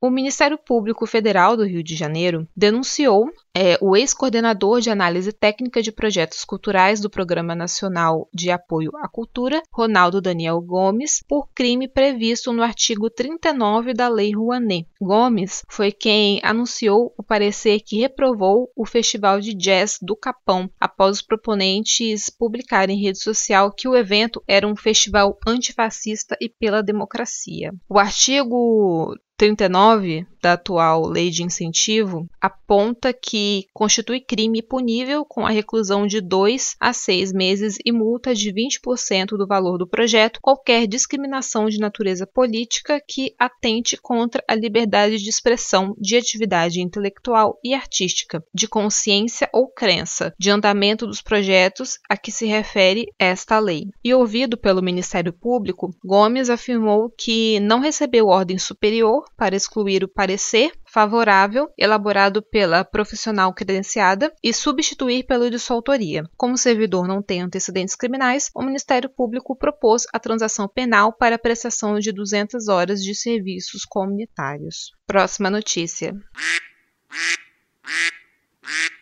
O 0.00 0.10
Ministério 0.10 0.58
Público 0.58 1.06
Federal 1.06 1.56
do 1.56 1.64
Rio 1.64 1.82
de 1.82 1.96
Janeiro 1.96 2.46
denunciou 2.54 3.30
é, 3.56 3.76
o 3.80 3.96
ex-coordenador 3.96 4.80
de 4.80 4.90
análise 4.90 5.32
técnica 5.32 5.82
de 5.82 5.90
projetos 5.90 6.44
culturais 6.44 7.00
do 7.00 7.10
Programa 7.10 7.54
Nacional 7.54 8.28
de 8.32 8.50
Apoio 8.50 8.92
à 8.96 9.08
Cultura, 9.08 9.62
Ronaldo 9.72 10.20
Daniel 10.20 10.60
Gomes, 10.60 11.22
por 11.28 11.48
crime 11.54 11.88
previsto 11.88 12.52
no 12.52 12.62
artigo 12.62 13.10
39 13.10 13.94
da 13.94 14.08
Lei 14.08 14.34
Rouanet. 14.34 14.86
Gomes 15.00 15.62
foi 15.68 15.90
quem 15.90 16.40
anunciou 16.42 17.12
o 17.16 17.22
parecer 17.22 17.80
que 17.80 17.98
reprovou 17.98 18.70
o 18.76 18.86
Festival 18.86 19.40
de 19.40 19.54
Jazz 19.54 19.98
do 20.00 20.16
Capão 20.16 20.70
após 20.80 21.16
os 21.16 21.22
proponentes 21.22 22.30
publicarem 22.30 22.96
em 22.96 23.02
rede 23.02 23.18
social 23.18 23.72
que 23.72 23.88
o 23.88 23.96
evento 23.96 24.42
era 24.46 24.66
um 24.66 24.76
festival 24.76 25.38
antifascista 25.46 26.36
e 26.40 26.48
pela 26.48 26.82
democracia. 26.82 27.72
O 27.88 27.98
artigo 27.98 29.14
39 29.38 30.26
da 30.40 30.54
atual 30.54 31.06
lei 31.06 31.30
de 31.30 31.42
incentivo 31.42 32.28
aponta 32.40 33.12
que 33.12 33.66
constitui 33.72 34.20
crime 34.20 34.62
punível 34.62 35.24
com 35.24 35.46
a 35.46 35.50
reclusão 35.50 36.06
de 36.06 36.20
2 36.20 36.76
a 36.80 36.92
6 36.92 37.32
meses 37.32 37.78
e 37.84 37.92
multa 37.92 38.34
de 38.34 38.52
20% 38.52 39.36
do 39.36 39.46
valor 39.46 39.78
do 39.78 39.86
projeto 39.86 40.40
qualquer 40.42 40.86
discriminação 40.86 41.68
de 41.68 41.78
natureza 41.78 42.26
política 42.26 43.00
que 43.06 43.34
atente 43.38 43.96
contra 43.96 44.42
a 44.48 44.54
liberdade 44.54 45.18
de 45.18 45.28
expressão, 45.28 45.94
de 45.98 46.16
atividade 46.16 46.80
intelectual 46.80 47.58
e 47.64 47.74
artística, 47.74 48.42
de 48.54 48.68
consciência 48.68 49.48
ou 49.52 49.68
crença, 49.68 50.34
de 50.38 50.50
andamento 50.50 51.06
dos 51.06 51.22
projetos 51.22 51.98
a 52.08 52.16
que 52.16 52.32
se 52.32 52.46
refere 52.46 53.06
esta 53.18 53.58
lei. 53.58 53.88
E 54.04 54.14
ouvido 54.14 54.56
pelo 54.56 54.82
Ministério 54.82 55.32
Público, 55.32 55.94
Gomes 56.04 56.50
afirmou 56.50 57.10
que 57.10 57.60
não 57.60 57.80
recebeu 57.80 58.26
ordem 58.26 58.58
superior 58.58 59.24
para 59.36 59.56
excluir 59.56 60.04
o 60.04 60.08
parecer 60.28 60.72
favorável 60.84 61.72
elaborado 61.78 62.42
pela 62.42 62.84
profissional 62.84 63.54
credenciada 63.54 64.30
e 64.44 64.52
substituir 64.52 65.24
pelo 65.24 65.48
de 65.48 65.58
sua 65.58 65.76
autoria. 65.76 66.22
Como 66.36 66.52
o 66.52 66.58
servidor 66.58 67.08
não 67.08 67.22
tem 67.22 67.40
antecedentes 67.40 67.96
criminais, 67.96 68.50
o 68.54 68.62
Ministério 68.62 69.08
Público 69.08 69.56
propôs 69.56 70.04
a 70.12 70.18
transação 70.18 70.68
penal 70.68 71.14
para 71.14 71.36
a 71.36 71.38
prestação 71.38 71.98
de 71.98 72.12
200 72.12 72.68
horas 72.68 73.02
de 73.02 73.14
serviços 73.14 73.86
comunitários. 73.86 74.90
Próxima 75.06 75.48
notícia. 75.48 76.12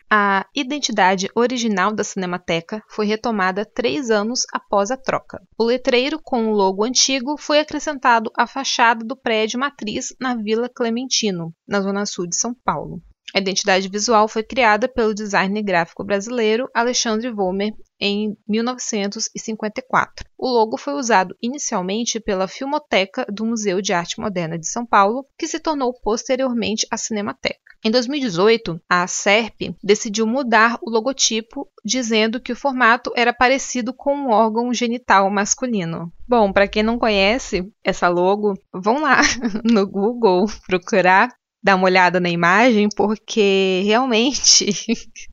A 0.09 0.45
identidade 0.55 1.29
original 1.35 1.93
da 1.93 2.01
Cinemateca 2.01 2.81
foi 2.87 3.05
retomada 3.05 3.65
três 3.65 4.09
anos 4.09 4.45
após 4.53 4.89
a 4.89 4.95
troca. 4.95 5.41
O 5.59 5.65
letreiro 5.65 6.17
com 6.23 6.47
o 6.47 6.53
logo 6.53 6.85
antigo 6.85 7.35
foi 7.37 7.59
acrescentado 7.59 8.31
à 8.37 8.47
fachada 8.47 9.03
do 9.03 9.17
prédio 9.17 9.59
matriz 9.59 10.15
na 10.17 10.33
Vila 10.33 10.69
Clementino, 10.69 11.53
na 11.67 11.81
zona 11.81 12.05
sul 12.05 12.25
de 12.25 12.37
São 12.37 12.53
Paulo. 12.53 13.01
A 13.35 13.39
identidade 13.39 13.89
visual 13.89 14.29
foi 14.29 14.43
criada 14.43 14.87
pelo 14.87 15.13
designer 15.13 15.61
gráfico 15.61 16.05
brasileiro 16.05 16.69
Alexandre 16.73 17.29
Vollmer 17.29 17.73
em 17.99 18.37
1954. 18.47 20.25
O 20.37 20.47
logo 20.47 20.77
foi 20.77 20.93
usado 20.93 21.35
inicialmente 21.41 22.17
pela 22.17 22.47
Filmoteca 22.47 23.25
do 23.29 23.45
Museu 23.45 23.81
de 23.81 23.91
Arte 23.91 24.21
Moderna 24.21 24.57
de 24.57 24.69
São 24.69 24.85
Paulo, 24.85 25.25
que 25.37 25.47
se 25.47 25.59
tornou 25.59 25.93
posteriormente 26.01 26.87
a 26.89 26.95
Cinemateca. 26.95 27.66
Em 27.83 27.91
2018, 27.91 28.81
a 28.89 29.05
SERP 29.07 29.75
decidiu 29.83 30.25
mudar 30.25 30.77
o 30.81 30.89
logotipo, 30.89 31.67
dizendo 31.85 32.39
que 32.39 32.51
o 32.51 32.55
formato 32.55 33.11
era 33.15 33.31
parecido 33.31 33.93
com 33.93 34.15
um 34.15 34.29
órgão 34.29 34.73
genital 34.73 35.29
masculino. 35.29 36.11
Bom, 36.27 36.51
para 36.51 36.67
quem 36.67 36.83
não 36.83 36.97
conhece 36.97 37.71
essa 37.83 38.07
logo, 38.07 38.53
vão 38.73 39.01
lá 39.01 39.21
no 39.63 39.87
Google 39.87 40.47
procurar, 40.65 41.29
dar 41.63 41.75
uma 41.75 41.85
olhada 41.85 42.19
na 42.19 42.29
imagem, 42.29 42.89
porque 42.95 43.83
realmente 43.85 44.65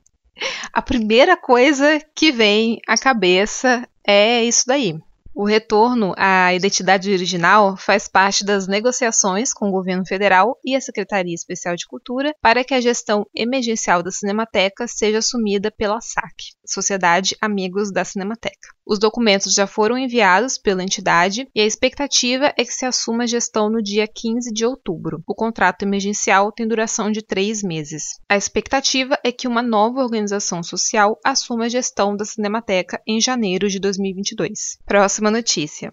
a 0.71 0.81
primeira 0.81 1.35
coisa 1.35 1.99
que 2.15 2.31
vem 2.31 2.79
à 2.87 2.97
cabeça 2.97 3.87
é 4.05 4.43
isso 4.43 4.63
daí. 4.67 4.95
O 5.37 5.43
retorno 5.43 6.13
à 6.17 6.53
identidade 6.53 7.11
original 7.11 7.75
faz 7.75 8.07
parte 8.07 8.45
das 8.45 8.67
negociações 8.67 9.53
com 9.53 9.67
o 9.67 9.71
governo 9.71 10.05
federal 10.05 10.57
e 10.63 10.73
a 10.73 10.79
Secretaria 10.79 11.35
Especial 11.35 11.75
de 11.75 11.85
Cultura 11.85 12.33
para 12.41 12.63
que 12.63 12.73
a 12.73 12.79
gestão 12.79 13.25
emergencial 13.35 14.01
da 14.01 14.11
Cinemateca 14.11 14.87
seja 14.87 15.17
assumida 15.17 15.69
pela 15.69 15.99
SAC, 15.99 16.53
Sociedade 16.65 17.35
Amigos 17.41 17.91
da 17.91 18.05
Cinemateca. 18.05 18.74
Os 18.85 18.99
documentos 18.99 19.53
já 19.53 19.65
foram 19.65 19.97
enviados 19.97 20.57
pela 20.57 20.83
entidade 20.83 21.47
e 21.55 21.59
a 21.59 21.65
expectativa 21.65 22.53
é 22.55 22.63
que 22.63 22.73
se 22.73 22.85
assuma 22.85 23.23
a 23.23 23.27
gestão 23.27 23.69
no 23.69 23.81
dia 23.81 24.07
15 24.07 24.53
de 24.53 24.63
outubro. 24.65 25.23
O 25.25 25.33
contrato 25.33 25.81
emergencial 25.81 26.51
tem 26.51 26.67
duração 26.67 27.11
de 27.11 27.23
três 27.23 27.63
meses. 27.63 28.19
A 28.29 28.37
expectativa 28.37 29.17
é 29.23 29.31
que 29.31 29.47
uma 29.47 29.63
nova 29.63 30.01
organização 30.01 30.61
social 30.61 31.19
assuma 31.23 31.65
a 31.65 31.69
gestão 31.69 32.15
da 32.15 32.25
Cinemateca 32.25 33.01
em 33.07 33.19
janeiro 33.19 33.67
de 33.67 33.79
2022. 33.79 34.77
Próxima 34.85 35.31
notícia. 35.31 35.91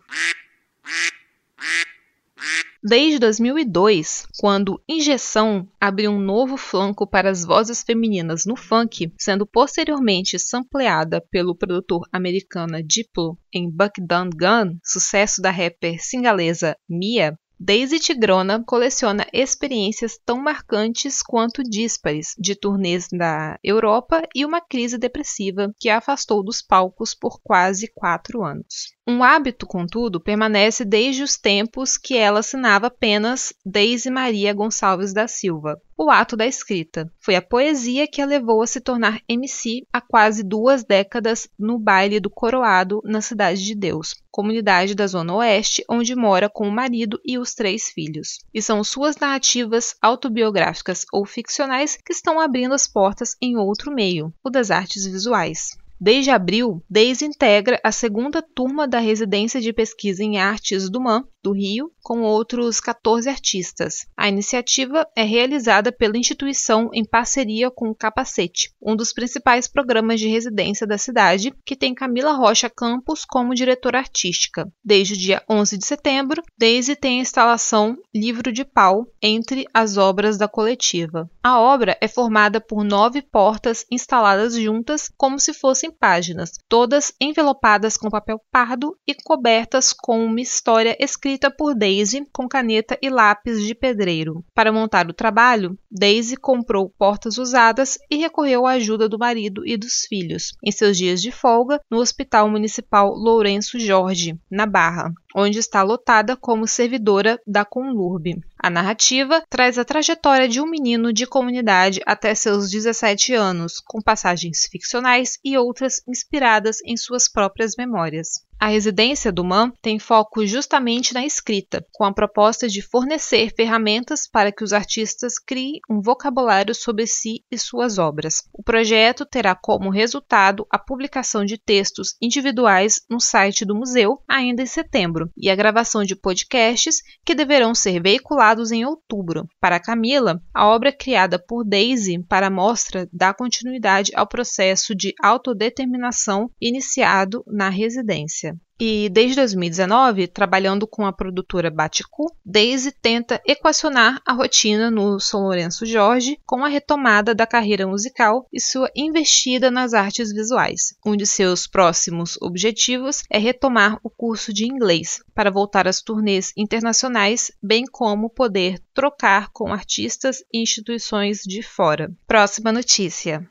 Desde 2.83 3.21
2002, 3.21 4.27
quando 4.39 4.83
Injeção 4.89 5.69
abriu 5.81 6.11
um 6.11 6.19
novo 6.19 6.57
flanco 6.57 7.07
para 7.07 7.31
as 7.31 7.45
vozes 7.45 7.83
femininas 7.83 8.45
no 8.45 8.57
funk, 8.57 9.13
sendo 9.17 9.47
posteriormente 9.47 10.39
sampleada 10.39 11.21
pelo 11.31 11.55
produtor 11.55 12.09
americana 12.13 12.83
Diplo 12.83 13.39
em 13.55 13.71
Buck 13.71 14.01
Dun 14.01 14.31
Gun, 14.31 14.79
sucesso 14.85 15.41
da 15.41 15.51
rapper 15.51 16.03
singalesa 16.03 16.77
Mia, 16.89 17.39
Daisy 17.65 18.01
Tigrona 18.01 18.61
coleciona 18.67 19.25
experiências 19.33 20.19
tão 20.19 20.43
marcantes 20.43 21.23
quanto 21.23 21.63
díspares 21.63 22.35
de 22.37 22.57
turnês 22.57 23.07
da 23.13 23.57
Europa 23.63 24.21
e 24.35 24.45
uma 24.45 24.61
crise 24.61 24.99
depressiva 24.99 25.73
que 25.79 25.89
a 25.89 25.99
afastou 25.99 26.43
dos 26.43 26.61
palcos 26.61 27.15
por 27.15 27.41
quase 27.41 27.87
quatro 27.95 28.43
anos. 28.43 28.97
Um 29.05 29.25
hábito, 29.25 29.67
contudo, 29.67 30.21
permanece 30.21 30.85
desde 30.85 31.25
os 31.25 31.37
tempos 31.37 31.99
que 31.99 32.17
ela 32.17 32.39
assinava 32.39 32.87
apenas 32.87 33.53
Daisy 33.67 34.09
Maria 34.09 34.55
Gonçalves 34.55 35.13
da 35.13 35.27
Silva. 35.27 35.77
O 35.99 36.09
ato 36.09 36.37
da 36.37 36.47
escrita 36.47 37.13
foi 37.19 37.35
a 37.35 37.43
poesia 37.43 38.07
que 38.07 38.23
a 38.23 38.27
levou 38.27 38.63
a 38.63 38.67
se 38.67 38.81
tornar 38.81 39.21
MC 39.29 39.85
há 39.93 40.01
quase 40.01 40.45
duas 40.45 40.85
décadas 40.85 41.49
no 41.59 41.81
baile 41.81 42.21
do 42.21 42.31
Coroado, 42.31 43.01
na 43.05 43.21
Cidade 43.21 43.65
de 43.65 43.75
Deus, 43.75 44.15
comunidade 44.31 44.95
da 44.95 45.09
Zona 45.09 45.35
Oeste, 45.35 45.85
onde 45.91 46.15
mora 46.15 46.49
com 46.49 46.69
o 46.69 46.73
marido 46.73 47.21
e 47.25 47.39
os 47.39 47.55
três 47.55 47.91
filhos. 47.91 48.39
E 48.55 48.63
são 48.63 48.85
suas 48.85 49.17
narrativas 49.17 49.97
autobiográficas 50.01 51.05
ou 51.13 51.27
ficcionais 51.27 51.99
que 52.07 52.13
estão 52.13 52.39
abrindo 52.39 52.73
as 52.73 52.87
portas 52.87 53.37
em 53.43 53.57
outro 53.57 53.93
meio, 53.93 54.33
o 54.45 54.51
das 54.51 54.71
artes 54.71 55.05
visuais. 55.07 55.77
Desde 56.05 56.33
abril, 56.33 56.83
Deise 56.91 57.25
integra 57.25 57.81
a 57.85 57.93
segunda 57.93 58.43
turma 58.43 58.89
da 58.89 58.99
Residência 58.99 59.61
de 59.61 59.73
Pesquisa 59.73 60.25
em 60.25 60.37
Artes 60.37 60.91
do 60.91 61.01
MAN, 61.01 61.25
do 61.43 61.53
Rio, 61.53 61.91
com 62.03 62.23
outros 62.23 62.79
14 62.81 63.29
artistas. 63.29 64.07
A 64.17 64.29
iniciativa 64.29 65.07
é 65.17 65.23
realizada 65.23 65.91
pela 65.91 66.17
instituição 66.17 66.89
em 66.93 67.05
parceria 67.05 67.71
com 67.71 67.91
o 67.91 67.95
Capacete, 67.95 68.73
um 68.81 68.95
dos 68.95 69.13
principais 69.13 69.67
programas 69.67 70.21
de 70.21 70.29
residência 70.29 70.87
da 70.87 70.97
cidade, 70.97 71.53
que 71.65 71.77
tem 71.77 71.95
Camila 71.95 72.33
Rocha 72.33 72.71
Campos 72.71 73.25
como 73.25 73.55
diretora 73.55 73.99
artística. 73.99 74.71
Desde 74.85 75.15
o 75.15 75.17
dia 75.17 75.43
11 75.51 75.79
de 75.79 75.87
setembro, 75.87 76.43
Daisy 76.57 76.95
tem 76.95 77.19
a 77.19 77.23
instalação 77.23 77.97
Livro 78.15 78.53
de 78.53 78.65
Pau 78.65 79.07
entre 79.21 79.67
as 79.75 79.97
obras 79.97 80.39
da 80.39 80.47
coletiva. 80.47 81.29
A 81.43 81.61
obra 81.61 81.97
é 82.01 82.07
formada 82.07 82.61
por 82.61 82.85
nove 82.85 83.21
portas 83.21 83.85
instaladas 83.91 84.55
juntas 84.55 85.11
como 85.17 85.41
se 85.41 85.53
fossem 85.53 85.91
páginas, 85.91 86.53
todas 86.69 87.13
envelopadas 87.21 87.97
com 87.97 88.11
papel 88.11 88.41
pardo 88.51 88.97
e 89.07 89.15
cobertas 89.15 89.93
com 89.93 90.25
uma 90.25 90.41
história 90.41 90.97
escrita 91.01 91.32
por 91.51 91.75
Daisy 91.75 92.27
com 92.33 92.49
caneta 92.49 92.99
e 93.01 93.09
lápis 93.09 93.63
de 93.63 93.75
pedreiro. 93.75 94.45
Para 94.55 94.73
montar 94.73 95.09
o 95.09 95.15
trabalho, 95.15 95.79
Daisy 95.91 96.37
comprou 96.37 96.89
portas 96.89 97.39
usadas 97.39 97.99
e 98.11 98.17
recorreu 98.17 98.67
à 98.67 98.73
ajuda 98.73 99.09
do 99.09 99.19
marido 99.19 99.67
e 99.67 99.77
dos 99.77 100.07
filhos, 100.09 100.53
em 100.65 100.71
seus 100.71 100.97
dias 100.97 101.21
de 101.21 101.31
folga, 101.31 101.81
no 101.91 101.99
Hospital 101.99 102.49
Municipal 102.49 103.15
Lourenço 103.15 103.79
Jorge, 103.79 104.37
na 104.51 104.67
Barra 104.67 105.13
onde 105.35 105.59
está 105.59 105.83
lotada 105.83 106.37
como 106.37 106.67
servidora 106.67 107.41
da 107.47 107.65
Conlurb. 107.65 108.41
A 108.63 108.71
narrativa 108.71 109.43
traz 109.51 109.77
a 109.77 109.85
trajetória 109.85 110.49
de 110.49 110.61
um 110.61 110.71
menino 110.71 111.13
de 111.13 111.27
comunidade 111.27 112.01
até 112.07 112.33
seus 112.33 112.71
17 112.71 113.35
anos, 113.35 113.81
com 113.85 114.01
passagens 114.01 114.69
ficcionais 114.71 115.37
e 115.45 115.59
outras 115.59 116.01
inspiradas 116.07 116.77
em 116.85 116.97
suas 116.97 117.27
próprias 117.29 117.75
memórias. 117.77 118.47
A 118.61 118.69
residência 118.69 119.33
do 119.33 119.43
MAN 119.43 119.73
tem 119.83 119.99
foco 119.99 120.47
justamente 120.47 121.13
na 121.13 121.27
escrita, 121.27 121.85
com 121.91 122.05
a 122.05 122.13
proposta 122.13 122.69
de 122.69 122.81
fornecer 122.81 123.53
ferramentas 123.57 124.29
para 124.29 124.53
que 124.53 124.63
os 124.63 124.73
artistas 124.73 125.37
criem 125.37 125.81
um 125.91 126.01
vocabulário 126.01 126.73
sobre 126.73 127.05
si 127.09 127.45
e 127.51 127.59
suas 127.59 127.99
obras. 127.99 128.45
O 128.53 128.63
projeto 128.63 129.27
terá 129.27 129.57
como 129.57 129.91
resultado 129.91 130.65
a 130.71 130.79
publicação 130.79 131.45
de 131.45 131.59
textos 131.59 132.15
individuais 132.23 133.01
no 133.11 133.19
site 133.19 133.65
do 133.65 133.75
museu 133.75 134.23
ainda 134.29 134.63
em 134.63 134.67
setembro 134.67 135.29
e 135.37 135.51
a 135.51 135.57
gravação 135.57 136.05
de 136.05 136.15
podcasts 136.15 137.03
que 137.25 137.35
deverão 137.35 137.75
ser 137.75 138.01
veiculados 138.01 138.52
em 138.61 138.85
outubro. 138.85 139.47
Para 139.61 139.81
Camila, 139.81 140.43
a 140.53 140.67
obra 140.67 140.93
criada 140.93 141.39
por 141.39 141.65
Daisy 141.65 142.23
para 142.29 142.49
a 142.49 142.51
mostra 142.51 143.09
dá 143.13 143.33
continuidade 143.33 144.13
ao 144.15 144.27
processo 144.27 144.95
de 144.95 145.15
autodeterminação 145.23 146.51
iniciado 146.61 147.43
na 147.47 147.69
residência. 147.69 148.55
E 148.85 149.09
desde 149.09 149.37
2019, 149.37 150.27
trabalhando 150.27 150.89
com 150.89 151.07
a 151.07 151.13
produtora 151.13 151.71
Baticu, 151.71 152.27
Daisy 152.45 152.91
tenta 152.91 153.41
equacionar 153.47 154.21
a 154.27 154.33
rotina 154.33 154.91
no 154.91 155.21
São 155.21 155.43
Lourenço 155.43 155.87
Jorge 155.87 156.37
com 156.45 156.65
a 156.65 156.69
retomada 156.69 157.33
da 157.33 157.47
carreira 157.47 157.87
musical 157.87 158.45
e 158.53 158.61
sua 158.61 158.91
investida 158.97 159.71
nas 159.71 159.95
artes 159.95 160.33
visuais. 160.33 160.97
Um 161.07 161.17
de 161.17 161.29
seus 161.29 161.69
próximos 161.69 162.37
objetivos 162.43 163.23
é 163.31 163.39
retomar 163.39 164.01
o 164.03 164.11
curso 164.11 164.53
de 164.53 164.67
inglês 164.67 165.23
para 165.33 165.49
voltar 165.49 165.87
às 165.87 166.03
turnês 166.03 166.53
internacionais, 166.57 167.53
bem 167.63 167.85
como 167.85 168.29
poder 168.29 168.83
trocar 168.93 169.51
com 169.53 169.73
artistas 169.73 170.43
e 170.53 170.61
instituições 170.61 171.43
de 171.47 171.63
fora. 171.63 172.11
Próxima 172.27 172.73
notícia. 172.73 173.49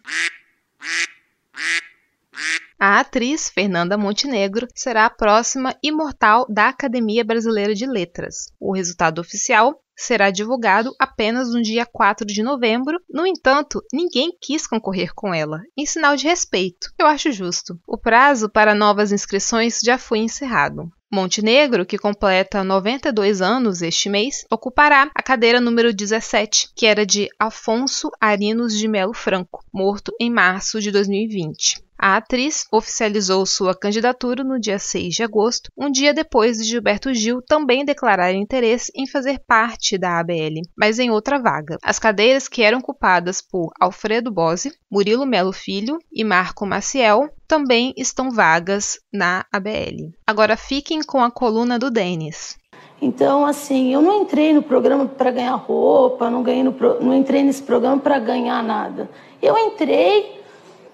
A 2.83 2.99
atriz 2.99 3.47
Fernanda 3.47 3.95
Montenegro 3.95 4.67
será 4.73 5.05
a 5.05 5.09
próxima 5.11 5.75
imortal 5.83 6.47
da 6.49 6.69
Academia 6.69 7.23
Brasileira 7.23 7.75
de 7.75 7.85
Letras. 7.85 8.51
O 8.59 8.73
resultado 8.73 9.21
oficial 9.21 9.79
será 9.95 10.31
divulgado 10.31 10.91
apenas 10.99 11.53
no 11.53 11.61
dia 11.61 11.85
4 11.85 12.25
de 12.25 12.41
novembro. 12.41 12.99
No 13.07 13.27
entanto, 13.27 13.83
ninguém 13.93 14.35
quis 14.41 14.65
concorrer 14.65 15.13
com 15.13 15.31
ela, 15.31 15.61
em 15.77 15.85
sinal 15.85 16.15
de 16.15 16.27
respeito. 16.27 16.91
Eu 16.97 17.05
acho 17.05 17.31
justo. 17.31 17.79
O 17.87 17.99
prazo 17.99 18.49
para 18.49 18.73
novas 18.73 19.11
inscrições 19.11 19.79
já 19.83 19.99
foi 19.99 20.17
encerrado. 20.17 20.91
Montenegro, 21.13 21.85
que 21.85 21.99
completa 21.99 22.63
92 22.63 23.43
anos 23.43 23.83
este 23.83 24.09
mês, 24.09 24.43
ocupará 24.49 25.11
a 25.13 25.21
cadeira 25.21 25.61
número 25.61 25.93
17, 25.93 26.69
que 26.75 26.87
era 26.87 27.05
de 27.05 27.27
Afonso 27.37 28.09
Arinos 28.19 28.75
de 28.75 28.87
Melo 28.87 29.13
Franco, 29.13 29.63
morto 29.71 30.11
em 30.19 30.31
março 30.31 30.81
de 30.81 30.89
2020. 30.89 31.83
A 32.03 32.17
atriz 32.17 32.65
oficializou 32.71 33.45
sua 33.45 33.75
candidatura 33.75 34.43
no 34.43 34.59
dia 34.59 34.79
6 34.79 35.13
de 35.13 35.21
agosto, 35.21 35.69
um 35.77 35.91
dia 35.91 36.15
depois 36.15 36.57
de 36.57 36.63
Gilberto 36.63 37.13
Gil 37.13 37.43
também 37.47 37.85
declarar 37.85 38.33
interesse 38.33 38.91
em 38.95 39.05
fazer 39.05 39.39
parte 39.45 39.99
da 39.99 40.19
ABL, 40.19 40.63
mas 40.75 40.97
em 40.97 41.11
outra 41.11 41.37
vaga. 41.37 41.77
As 41.83 41.99
cadeiras 41.99 42.47
que 42.47 42.63
eram 42.63 42.79
ocupadas 42.79 43.39
por 43.39 43.69
Alfredo 43.79 44.31
Bose, 44.31 44.73
Murilo 44.89 45.27
Melo 45.27 45.53
Filho 45.53 45.99
e 46.11 46.23
Marco 46.23 46.65
Maciel 46.65 47.29
também 47.47 47.93
estão 47.95 48.31
vagas 48.31 48.97
na 49.13 49.45
ABL. 49.51 50.09
Agora 50.25 50.57
fiquem 50.57 51.03
com 51.03 51.23
a 51.23 51.29
coluna 51.29 51.77
do 51.77 51.91
Denis. 51.91 52.57
Então, 52.99 53.45
assim, 53.45 53.93
eu 53.93 54.01
não 54.01 54.23
entrei 54.23 54.53
no 54.53 54.63
programa 54.63 55.05
para 55.05 55.29
ganhar 55.29 55.53
roupa, 55.53 56.31
não, 56.31 56.41
ganhei 56.41 56.63
no, 56.63 56.75
não 56.99 57.13
entrei 57.13 57.43
nesse 57.43 57.61
programa 57.61 58.01
para 58.01 58.17
ganhar 58.17 58.63
nada. 58.63 59.07
Eu 59.39 59.55
entrei 59.55 60.40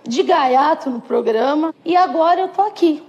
de 0.07 0.23
gaiato 0.23 0.89
no 0.89 1.01
programa 1.01 1.75
e 1.85 1.95
agora 1.95 2.41
eu 2.41 2.47
tô 2.47 2.61
aqui. 2.61 3.03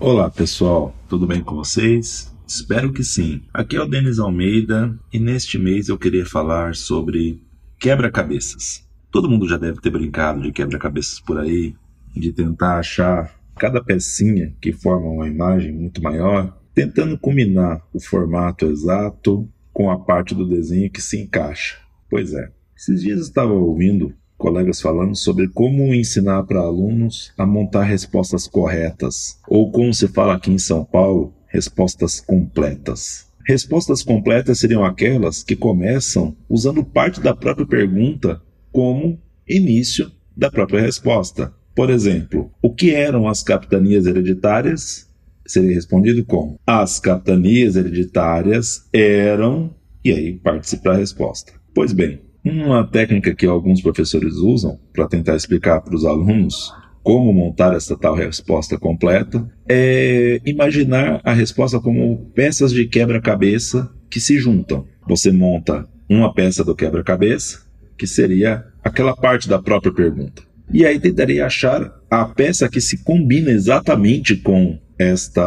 Olá 0.00 0.30
pessoal, 0.30 0.94
tudo 1.08 1.26
bem 1.26 1.42
com 1.42 1.54
vocês? 1.56 2.34
Espero 2.46 2.92
que 2.92 3.04
sim. 3.04 3.42
Aqui 3.52 3.76
é 3.76 3.82
o 3.82 3.86
Denis 3.86 4.18
Almeida 4.18 4.98
e 5.12 5.18
neste 5.18 5.58
mês 5.58 5.88
eu 5.88 5.98
queria 5.98 6.24
falar 6.24 6.74
sobre 6.74 7.42
quebra-cabeças. 7.78 8.88
Todo 9.10 9.28
mundo 9.28 9.46
já 9.46 9.58
deve 9.58 9.80
ter 9.80 9.90
brincado 9.90 10.40
de 10.40 10.52
quebra-cabeças 10.52 11.20
por 11.20 11.38
aí, 11.38 11.74
de 12.16 12.32
tentar 12.32 12.78
achar 12.78 13.34
cada 13.56 13.82
pecinha 13.82 14.54
que 14.60 14.72
forma 14.72 15.08
uma 15.08 15.28
imagem 15.28 15.72
muito 15.72 16.02
maior, 16.02 16.56
tentando 16.74 17.18
combinar 17.18 17.82
o 17.92 18.00
formato 18.00 18.66
exato 18.66 19.46
com 19.72 19.90
a 19.90 19.98
parte 19.98 20.34
do 20.34 20.48
desenho 20.48 20.90
que 20.90 21.00
se 21.00 21.20
encaixa. 21.20 21.76
Pois 22.08 22.32
é, 22.32 22.50
esses 22.74 23.02
dias 23.02 23.18
eu 23.18 23.24
estava 23.24 23.52
ouvindo 23.52 24.14
colegas 24.42 24.80
falando 24.80 25.14
sobre 25.14 25.46
como 25.46 25.94
ensinar 25.94 26.42
para 26.42 26.58
alunos 26.58 27.32
a 27.38 27.46
montar 27.46 27.84
respostas 27.84 28.48
corretas, 28.48 29.38
ou 29.46 29.70
como 29.70 29.94
se 29.94 30.08
fala 30.08 30.34
aqui 30.34 30.50
em 30.50 30.58
São 30.58 30.84
Paulo, 30.84 31.32
respostas 31.46 32.20
completas. 32.20 33.28
Respostas 33.46 34.02
completas 34.02 34.58
seriam 34.58 34.84
aquelas 34.84 35.44
que 35.44 35.54
começam 35.54 36.36
usando 36.48 36.82
parte 36.84 37.20
da 37.20 37.34
própria 37.34 37.66
pergunta 37.66 38.42
como 38.72 39.16
início 39.48 40.10
da 40.36 40.50
própria 40.50 40.80
resposta. 40.80 41.52
Por 41.72 41.88
exemplo, 41.88 42.50
o 42.60 42.74
que 42.74 42.92
eram 42.92 43.28
as 43.28 43.44
capitanias 43.44 44.06
hereditárias? 44.06 45.08
Seria 45.46 45.74
respondido 45.74 46.24
como: 46.24 46.58
As 46.66 46.98
capitanias 46.98 47.76
hereditárias 47.76 48.88
eram. 48.92 49.72
E 50.04 50.10
aí 50.10 50.32
participa 50.34 50.90
a 50.90 50.96
resposta. 50.96 51.52
Pois 51.72 51.92
bem, 51.92 52.20
uma 52.44 52.86
técnica 52.86 53.34
que 53.34 53.46
alguns 53.46 53.80
professores 53.80 54.34
usam 54.34 54.78
para 54.92 55.08
tentar 55.08 55.36
explicar 55.36 55.80
para 55.80 55.94
os 55.94 56.04
alunos 56.04 56.72
como 57.02 57.32
montar 57.32 57.74
essa 57.74 57.96
tal 57.96 58.14
resposta 58.14 58.78
completa 58.78 59.48
é 59.68 60.40
imaginar 60.44 61.20
a 61.24 61.32
resposta 61.32 61.80
como 61.80 62.30
peças 62.34 62.72
de 62.72 62.86
quebra-cabeça 62.86 63.92
que 64.10 64.20
se 64.20 64.38
juntam. 64.38 64.86
Você 65.08 65.32
monta 65.32 65.88
uma 66.08 66.32
peça 66.32 66.62
do 66.62 66.74
quebra-cabeça, 66.74 67.62
que 67.98 68.06
seria 68.06 68.64
aquela 68.84 69.16
parte 69.16 69.48
da 69.48 69.60
própria 69.60 69.92
pergunta. 69.92 70.42
E 70.72 70.86
aí 70.86 70.98
tentaria 70.98 71.46
achar 71.46 71.92
a 72.10 72.24
peça 72.24 72.68
que 72.68 72.80
se 72.80 73.02
combina 73.02 73.50
exatamente 73.50 74.36
com 74.36 74.78
esta 74.98 75.42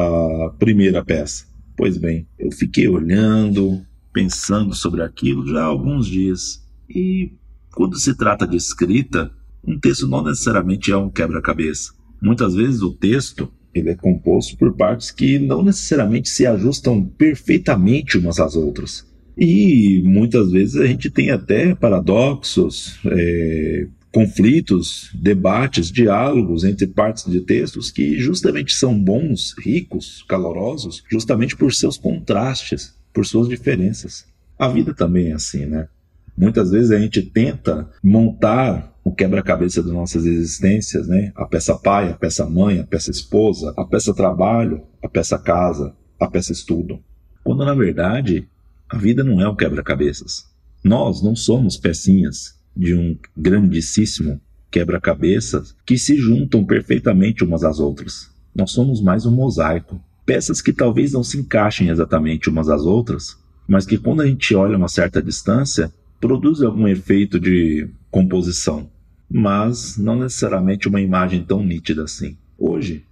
primeira 0.60 1.03
peça. 1.03 1.45
Pois 1.77 1.97
bem, 1.97 2.27
eu 2.38 2.51
fiquei 2.51 2.88
olhando, 2.88 3.81
pensando 4.13 4.73
sobre 4.73 5.01
aquilo 5.01 5.47
já 5.47 5.62
há 5.62 5.65
alguns 5.65 6.08
dias. 6.08 6.64
E 6.89 7.32
quando 7.74 7.98
se 7.98 8.15
trata 8.15 8.48
de 8.48 8.56
escrita, 8.56 9.32
um 9.65 9.80
texto 9.80 10.08
não 10.08 10.24
necessariamente 10.24 10.91
é 10.91 10.98
um 10.98 11.10
quebra-cabeça. 11.10 11.93
Muitas 12.21 12.54
vezes 12.54 12.82
o 12.82 12.93
texto 12.93 13.52
ele 13.74 13.89
é 13.89 13.95
composto 13.95 14.58
por 14.58 14.74
partes 14.74 15.12
que 15.12 15.38
não 15.38 15.62
necessariamente 15.62 16.30
se 16.30 16.45
ajustam 16.45 17.04
perfeitamente 17.06 18.17
umas 18.17 18.39
às 18.39 18.56
outras. 18.56 19.06
E 19.38 20.02
muitas 20.06 20.50
vezes 20.50 20.78
a 20.78 20.86
gente 20.86 21.10
tem 21.10 21.30
até 21.30 21.76
paradoxos, 21.76 22.98
é, 23.06 23.88
conflitos, 24.13 25.12
debates, 25.13 25.91
diálogos 25.91 26.63
entre 26.63 26.88
partes 26.88 27.30
de 27.30 27.41
textos 27.41 27.91
que 27.91 28.17
justamente 28.17 28.74
são 28.74 28.98
bons, 28.98 29.54
ricos, 29.60 30.24
calorosos, 30.30 31.04
justamente 31.12 31.54
por 31.58 31.74
seus 31.74 31.98
contrastes, 31.98 32.95
por 33.13 33.26
suas 33.26 33.50
diferenças. 33.50 34.26
A 34.58 34.69
vida 34.69 34.93
também 34.93 35.32
é 35.32 35.34
assim, 35.34 35.65
né? 35.65 35.89
Muitas 36.38 36.71
vezes 36.71 36.91
a 36.91 37.00
gente 37.00 37.21
tenta 37.21 37.89
montar 38.04 38.93
o 39.04 39.13
quebra-cabeça 39.13 39.84
das 39.84 39.91
nossas 39.91 40.26
existências, 40.26 41.08
né? 41.08 41.32
A 41.36 41.45
peça 41.45 41.76
pai, 41.76 42.10
a 42.10 42.13
peça 42.13 42.45
mãe, 42.45 42.80
a 42.80 42.84
peça 42.84 43.12
esposa, 43.12 43.74
a 43.78 43.86
peça 43.86 44.13
trabalho, 44.13 44.82
a 45.02 45.08
peça 45.08 45.38
casa, 45.38 45.95
a 46.19 46.28
peça 46.28 46.52
estudo. 46.52 47.00
Quando 47.43 47.63
na 47.63 47.74
verdade 47.74 48.48
a 48.89 48.98
vida 48.98 49.24
não 49.24 49.41
é 49.41 49.48
um 49.48 49.56
quebra-cabeças. 49.56 50.45
Nós 50.84 51.21
não 51.24 51.36
somos 51.36 51.78
pecinhas 51.78 52.56
de 52.76 52.95
um 52.95 53.17
grandíssimo 53.36 54.39
quebra-cabeças 54.69 55.76
que 55.86 55.98
se 55.98 56.17
juntam 56.17 56.65
perfeitamente 56.65 57.43
umas 57.43 57.63
às 57.63 57.80
outras. 57.80 58.30
Nós 58.54 58.71
somos 58.71 59.02
mais 59.02 59.26
um 59.26 59.32
mosaico. 59.32 60.02
Peças 60.26 60.62
que 60.62 60.74
talvez 60.74 61.13
não 61.13 61.24
se 61.24 61.38
encaixem 61.38 61.89
exatamente 61.89 62.50
umas 62.50 62.69
às 62.69 62.82
outras, 62.82 63.38
mas 63.67 63.86
que 63.86 63.98
quando 63.98 64.21
a 64.21 64.28
gente 64.28 64.54
olha 64.56 64.78
uma 64.78 64.88
certa 64.88 65.21
distância, 65.21 65.91
produz 66.19 66.62
algum 66.62 66.88
efeito 66.88 67.39
de 67.39 67.89
composição, 68.10 68.89
mas 69.30 69.97
não 69.97 70.19
necessariamente 70.19 70.88
uma 70.88 71.01
imagem 71.01 71.43
tão 71.43 71.63
nítida 71.63 72.04
assim. 72.04 72.38
Hoje, 72.58 73.04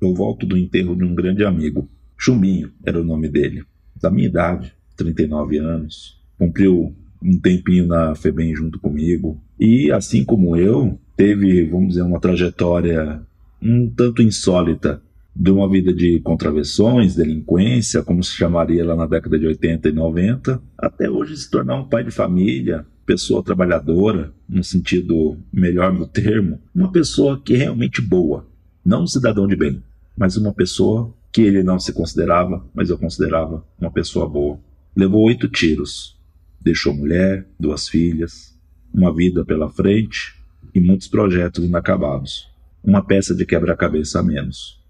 eu 0.00 0.14
volto 0.14 0.46
do 0.46 0.56
enterro 0.56 0.94
de 0.94 1.04
um 1.04 1.14
grande 1.14 1.44
amigo. 1.44 1.88
Chumbinho 2.16 2.70
era 2.84 3.00
o 3.00 3.04
nome 3.04 3.28
dele, 3.28 3.64
da 4.00 4.10
minha 4.10 4.28
idade, 4.28 4.72
39 4.96 5.58
anos. 5.58 6.20
Cumpriu 6.38 6.94
um 7.22 7.38
tempinho 7.38 7.86
na 7.86 8.14
FEBEM 8.14 8.54
junto 8.54 8.78
comigo. 8.78 9.40
E, 9.58 9.90
assim 9.90 10.24
como 10.24 10.56
eu, 10.56 10.98
teve, 11.16 11.64
vamos 11.64 11.88
dizer, 11.88 12.02
uma 12.02 12.20
trajetória 12.20 13.20
um 13.60 13.88
tanto 13.88 14.22
insólita 14.22 15.02
de 15.38 15.50
uma 15.50 15.68
vida 15.68 15.92
de 15.92 16.18
contravenções, 16.20 17.14
delinquência, 17.14 18.02
como 18.02 18.24
se 18.24 18.32
chamaria 18.32 18.84
lá 18.86 18.96
na 18.96 19.06
década 19.06 19.38
de 19.38 19.46
80 19.46 19.90
e 19.90 19.92
90, 19.92 20.62
até 20.78 21.10
hoje 21.10 21.36
se 21.36 21.50
tornar 21.50 21.76
um 21.76 21.86
pai 21.86 22.02
de 22.02 22.10
família, 22.10 22.86
pessoa 23.04 23.42
trabalhadora, 23.42 24.32
no 24.48 24.64
sentido 24.64 25.36
melhor 25.52 25.94
do 25.94 26.06
termo, 26.06 26.58
uma 26.74 26.90
pessoa 26.90 27.38
que 27.38 27.52
é 27.52 27.58
realmente 27.58 28.00
boa, 28.00 28.46
não 28.82 29.02
um 29.02 29.06
cidadão 29.06 29.46
de 29.46 29.54
bem, 29.54 29.82
mas 30.16 30.38
uma 30.38 30.54
pessoa 30.54 31.12
que 31.30 31.42
ele 31.42 31.62
não 31.62 31.78
se 31.78 31.92
considerava, 31.92 32.64
mas 32.74 32.88
eu 32.88 32.96
considerava 32.96 33.62
uma 33.78 33.90
pessoa 33.90 34.26
boa. 34.26 34.58
Levou 34.96 35.22
oito 35.26 35.48
tiros, 35.48 36.18
deixou 36.58 36.94
mulher, 36.94 37.46
duas 37.60 37.86
filhas, 37.86 38.58
uma 38.92 39.14
vida 39.14 39.44
pela 39.44 39.68
frente 39.68 40.34
e 40.74 40.80
muitos 40.80 41.08
projetos 41.08 41.62
inacabados. 41.62 42.48
Uma 42.82 43.04
peça 43.04 43.34
de 43.34 43.44
quebra-cabeça 43.44 44.20
a 44.20 44.22
menos 44.22 44.85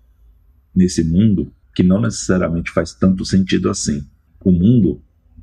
nesse 0.77 1.03
mundo 1.03 1.51
que 1.75 1.83
não 1.83 2.01
necessariamente 2.01 2.71
faz 2.71 2.93
tanto 2.95 3.25
sentido 3.25 3.71
assim. 3.71 4.05
O 4.45 4.53
mundo 4.53 5.03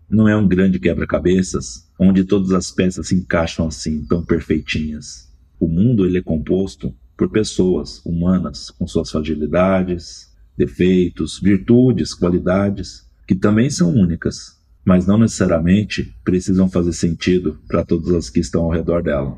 não 0.10 0.28
é 0.28 0.38
um 0.38 0.48
grande 0.48 0.80
quebra-cabeças 0.80 1.90
onde 2.00 2.24
todas 2.24 2.52
as 2.52 2.72
peças 2.72 3.08
se 3.08 3.16
encaixam 3.16 3.68
assim, 3.68 4.06
tão 4.06 4.24
perfeitinhas. 4.24 5.32
O 5.60 5.68
mundo 5.68 6.06
ele 6.06 6.20
é 6.20 6.22
composto 6.22 6.94
por 7.18 7.30
pessoas 7.30 8.02
humanas 8.06 8.70
com 8.70 8.88
suas 8.88 9.10
fragilidades, 9.10 10.32
defeitos, 10.58 11.40
virtudes, 11.40 12.14
qualidades, 12.14 13.08
que 13.28 13.36
também 13.36 13.70
são 13.70 13.94
únicas, 13.94 14.58
mas 14.86 15.08
não 15.08 15.18
necessariamente 15.18 16.14
precisam 16.24 16.70
fazer 16.70 16.94
sentido 16.94 17.58
para 17.68 17.86
todas 17.86 18.14
as 18.14 18.30
que 18.30 18.40
estão 18.40 18.64
ao 18.64 18.72
redor 18.72 19.02
dela. 19.02 19.38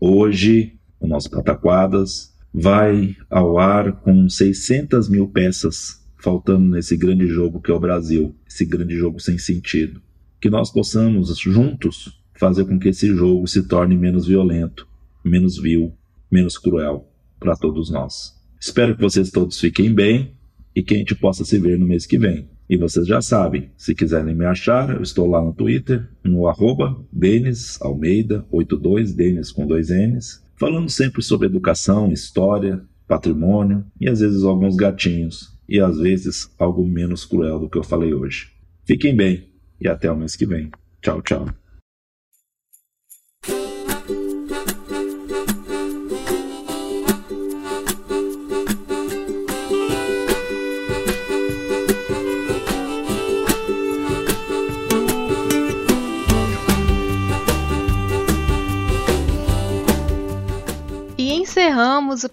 Hoje, 0.00 0.74
o 0.98 1.06
nosso 1.06 1.30
Pataquadas 1.30 2.34
vai 2.58 3.14
ao 3.28 3.58
ar 3.58 4.00
com 4.00 4.30
600 4.30 5.10
mil 5.10 5.28
peças 5.28 6.02
faltando 6.16 6.70
nesse 6.70 6.96
grande 6.96 7.26
jogo 7.26 7.60
que 7.60 7.70
é 7.70 7.74
o 7.74 7.78
Brasil, 7.78 8.34
esse 8.48 8.64
grande 8.64 8.96
jogo 8.96 9.20
sem 9.20 9.36
sentido. 9.36 10.00
Que 10.40 10.48
nós 10.48 10.72
possamos 10.72 11.36
juntos 11.36 12.18
fazer 12.34 12.64
com 12.64 12.78
que 12.78 12.88
esse 12.88 13.14
jogo 13.14 13.46
se 13.46 13.68
torne 13.68 13.94
menos 13.94 14.26
violento, 14.26 14.88
menos 15.22 15.58
vil, 15.58 15.92
menos 16.32 16.56
cruel 16.56 17.06
para 17.38 17.54
todos 17.54 17.90
nós. 17.90 18.34
Espero 18.58 18.96
que 18.96 19.02
vocês 19.02 19.30
todos 19.30 19.60
fiquem 19.60 19.92
bem 19.92 20.32
e 20.74 20.82
que 20.82 20.94
a 20.94 20.98
gente 20.98 21.14
possa 21.14 21.44
se 21.44 21.58
ver 21.58 21.78
no 21.78 21.86
mês 21.86 22.06
que 22.06 22.18
vem. 22.18 22.48
E 22.70 22.78
vocês 22.78 23.06
já 23.06 23.20
sabem, 23.20 23.70
se 23.76 23.94
quiserem 23.94 24.34
me 24.34 24.46
achar, 24.46 24.96
eu 24.96 25.02
estou 25.02 25.28
lá 25.28 25.44
no 25.44 25.52
Twitter, 25.52 26.08
no 26.24 26.48
arroba 26.48 26.98
Denis 27.12 27.78
Almeida 27.82 28.46
82, 28.50 29.12
Denis 29.12 29.52
com 29.52 29.66
dois 29.66 29.90
N's, 29.90 30.45
falando 30.56 30.88
sempre 30.88 31.22
sobre 31.22 31.46
educação, 31.46 32.12
história, 32.12 32.82
patrimônio 33.06 33.84
e 34.00 34.08
às 34.08 34.20
vezes 34.20 34.42
alguns 34.42 34.76
gatinhos 34.76 35.56
e 35.68 35.80
às 35.80 35.98
vezes 35.98 36.50
algo 36.58 36.84
menos 36.86 37.24
cruel 37.24 37.60
do 37.60 37.68
que 37.68 37.78
eu 37.78 37.84
falei 37.84 38.12
hoje. 38.14 38.52
Fiquem 38.84 39.14
bem 39.14 39.48
e 39.80 39.88
até 39.88 40.10
o 40.10 40.16
mês 40.16 40.36
que 40.36 40.46
vem. 40.46 40.70
Tchau, 41.00 41.22
tchau. 41.22 41.46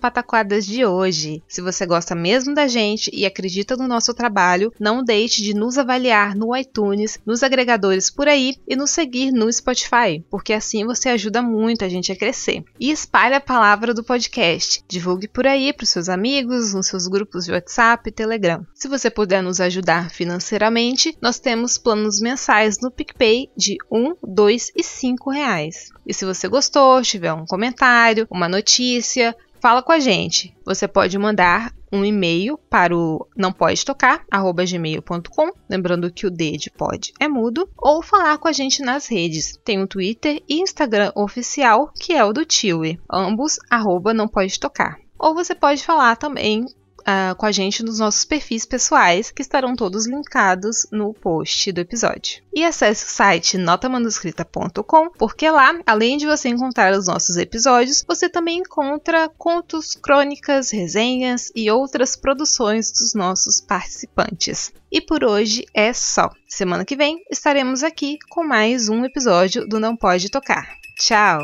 Pataquadas 0.04 0.66
de 0.66 0.86
hoje. 0.86 1.42
Se 1.48 1.62
você 1.62 1.86
gosta 1.86 2.14
mesmo 2.14 2.54
da 2.54 2.68
gente 2.68 3.10
e 3.14 3.26
acredita 3.26 3.78
no 3.78 3.88
nosso 3.88 4.14
trabalho, 4.14 4.70
não 4.78 5.02
deixe 5.02 5.42
de 5.42 5.54
nos 5.54 5.78
avaliar 5.78 6.36
no 6.36 6.54
iTunes, 6.58 7.18
nos 7.26 7.42
agregadores 7.42 8.10
por 8.10 8.28
aí 8.28 8.58
e 8.68 8.76
nos 8.76 8.92
seguir 8.92 9.32
no 9.32 9.50
Spotify, 9.50 10.22
porque 10.30 10.52
assim 10.52 10.86
você 10.86 11.08
ajuda 11.08 11.42
muito 11.42 11.86
a 11.86 11.88
gente 11.88 12.12
a 12.12 12.18
crescer. 12.18 12.66
E 12.78 12.92
espalhe 12.92 13.36
a 13.36 13.40
palavra 13.40 13.94
do 13.94 14.04
podcast. 14.04 14.84
Divulgue 14.90 15.30
por 15.30 15.48
aí 15.48 15.72
para 15.72 15.86
os 15.86 15.90
seus 15.90 16.10
amigos, 16.10 16.74
nos 16.74 16.88
seus 16.88 17.08
grupos 17.08 17.46
de 17.46 17.54
WhatsApp 17.54 18.10
e 18.10 18.12
Telegram. 18.12 18.68
Se 18.74 18.90
você 18.90 19.10
puder 19.10 19.42
nos 19.42 19.62
ajudar 19.62 20.12
financeiramente, 20.12 21.18
nós 21.22 21.40
temos 21.40 21.78
planos 21.78 22.20
mensais 22.20 22.78
no 22.82 22.92
PicPay 22.92 23.50
de 23.56 23.78
1, 23.90 24.16
2 24.22 24.74
e 24.76 24.84
5 24.84 25.32
reais. 25.32 25.94
E 26.06 26.14
se 26.14 26.26
você 26.26 26.50
gostou, 26.50 27.02
tiver 27.02 27.32
um 27.32 27.46
comentário, 27.46 28.28
uma 28.30 28.50
notícia, 28.50 29.34
fala 29.64 29.82
com 29.82 29.94
a 29.94 30.00
gente. 30.00 30.54
Você 30.66 30.90
pode 30.90 31.18
mandar 31.18 31.74
um 31.90 32.04
e-mail 32.04 32.58
para 32.70 32.94
o 32.94 33.26
não 33.34 33.54
gmail.com, 33.54 35.52
lembrando 35.70 36.12
que 36.12 36.28
o 36.28 36.30
D 36.30 36.58
de 36.58 36.70
pode 36.70 37.14
é 37.18 37.30
mudo, 37.30 37.70
ou 37.78 38.02
falar 38.02 38.38
com 38.40 38.50
a 38.50 38.52
gente 38.52 38.82
nas 38.82 39.08
redes. 39.08 39.58
Tem 39.64 39.82
um 39.82 39.88
Twitter 39.88 40.44
e 40.50 40.60
Instagram 40.60 41.14
oficial, 41.16 41.94
que 41.98 42.12
é 42.12 42.26
o 42.26 42.34
do 42.34 42.44
Tiwi, 42.44 43.00
ambos 43.10 43.58
arroba 43.70 44.14
não 44.14 44.28
pode 44.28 44.60
tocar. 44.60 44.98
Ou 45.18 45.34
você 45.34 45.56
pode 45.56 45.82
falar 45.82 46.18
também 46.18 46.66
uh, 47.04 47.36
com 47.36 47.46
a 47.46 47.52
gente 47.52 47.84
nos 47.84 48.00
nossos 48.00 48.26
perfis 48.26 48.66
pessoais, 48.66 49.32
que 49.32 49.42
estarão 49.42 49.76
todos 49.76 50.08
linkados 50.08 50.88
no 50.92 51.14
post 51.14 51.72
do 51.72 51.82
episódio. 51.82 52.42
E 52.54 52.64
acesse 52.64 53.06
o 53.06 53.10
site 53.10 53.58
notamanuscrita.com, 53.58 55.10
porque 55.12 55.50
lá, 55.50 55.80
além 55.86 56.18
de 56.18 56.26
você 56.26 56.50
encontrar 56.50 56.94
os 56.94 57.08
nossos 57.08 57.38
episódios, 57.38 58.04
você 58.08 58.30
também 58.30 58.60
encontra 58.60 59.30
contos, 59.38 59.96
crônicas, 59.96 60.72
resenhas 60.72 61.52
e 61.56 61.70
outras 61.70 62.16
produções 62.16 62.92
dos 62.92 63.14
nossos 63.14 63.60
participantes. 63.62 64.74
E 64.92 65.02
por 65.02 65.24
hoje 65.24 65.66
é 65.74 65.92
só. 65.94 66.30
Semana 66.48 66.86
que 66.86 66.96
vem 66.96 67.24
estaremos 67.32 67.84
aqui 67.84 68.18
com 68.30 68.44
mais 68.44 68.90
um 68.90 69.04
episódio 69.04 69.68
do 69.68 69.80
Não 69.80 69.96
Pode 69.96 70.30
Tocar. 70.30 70.68
Tchau! 71.00 71.40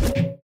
you 0.00 0.29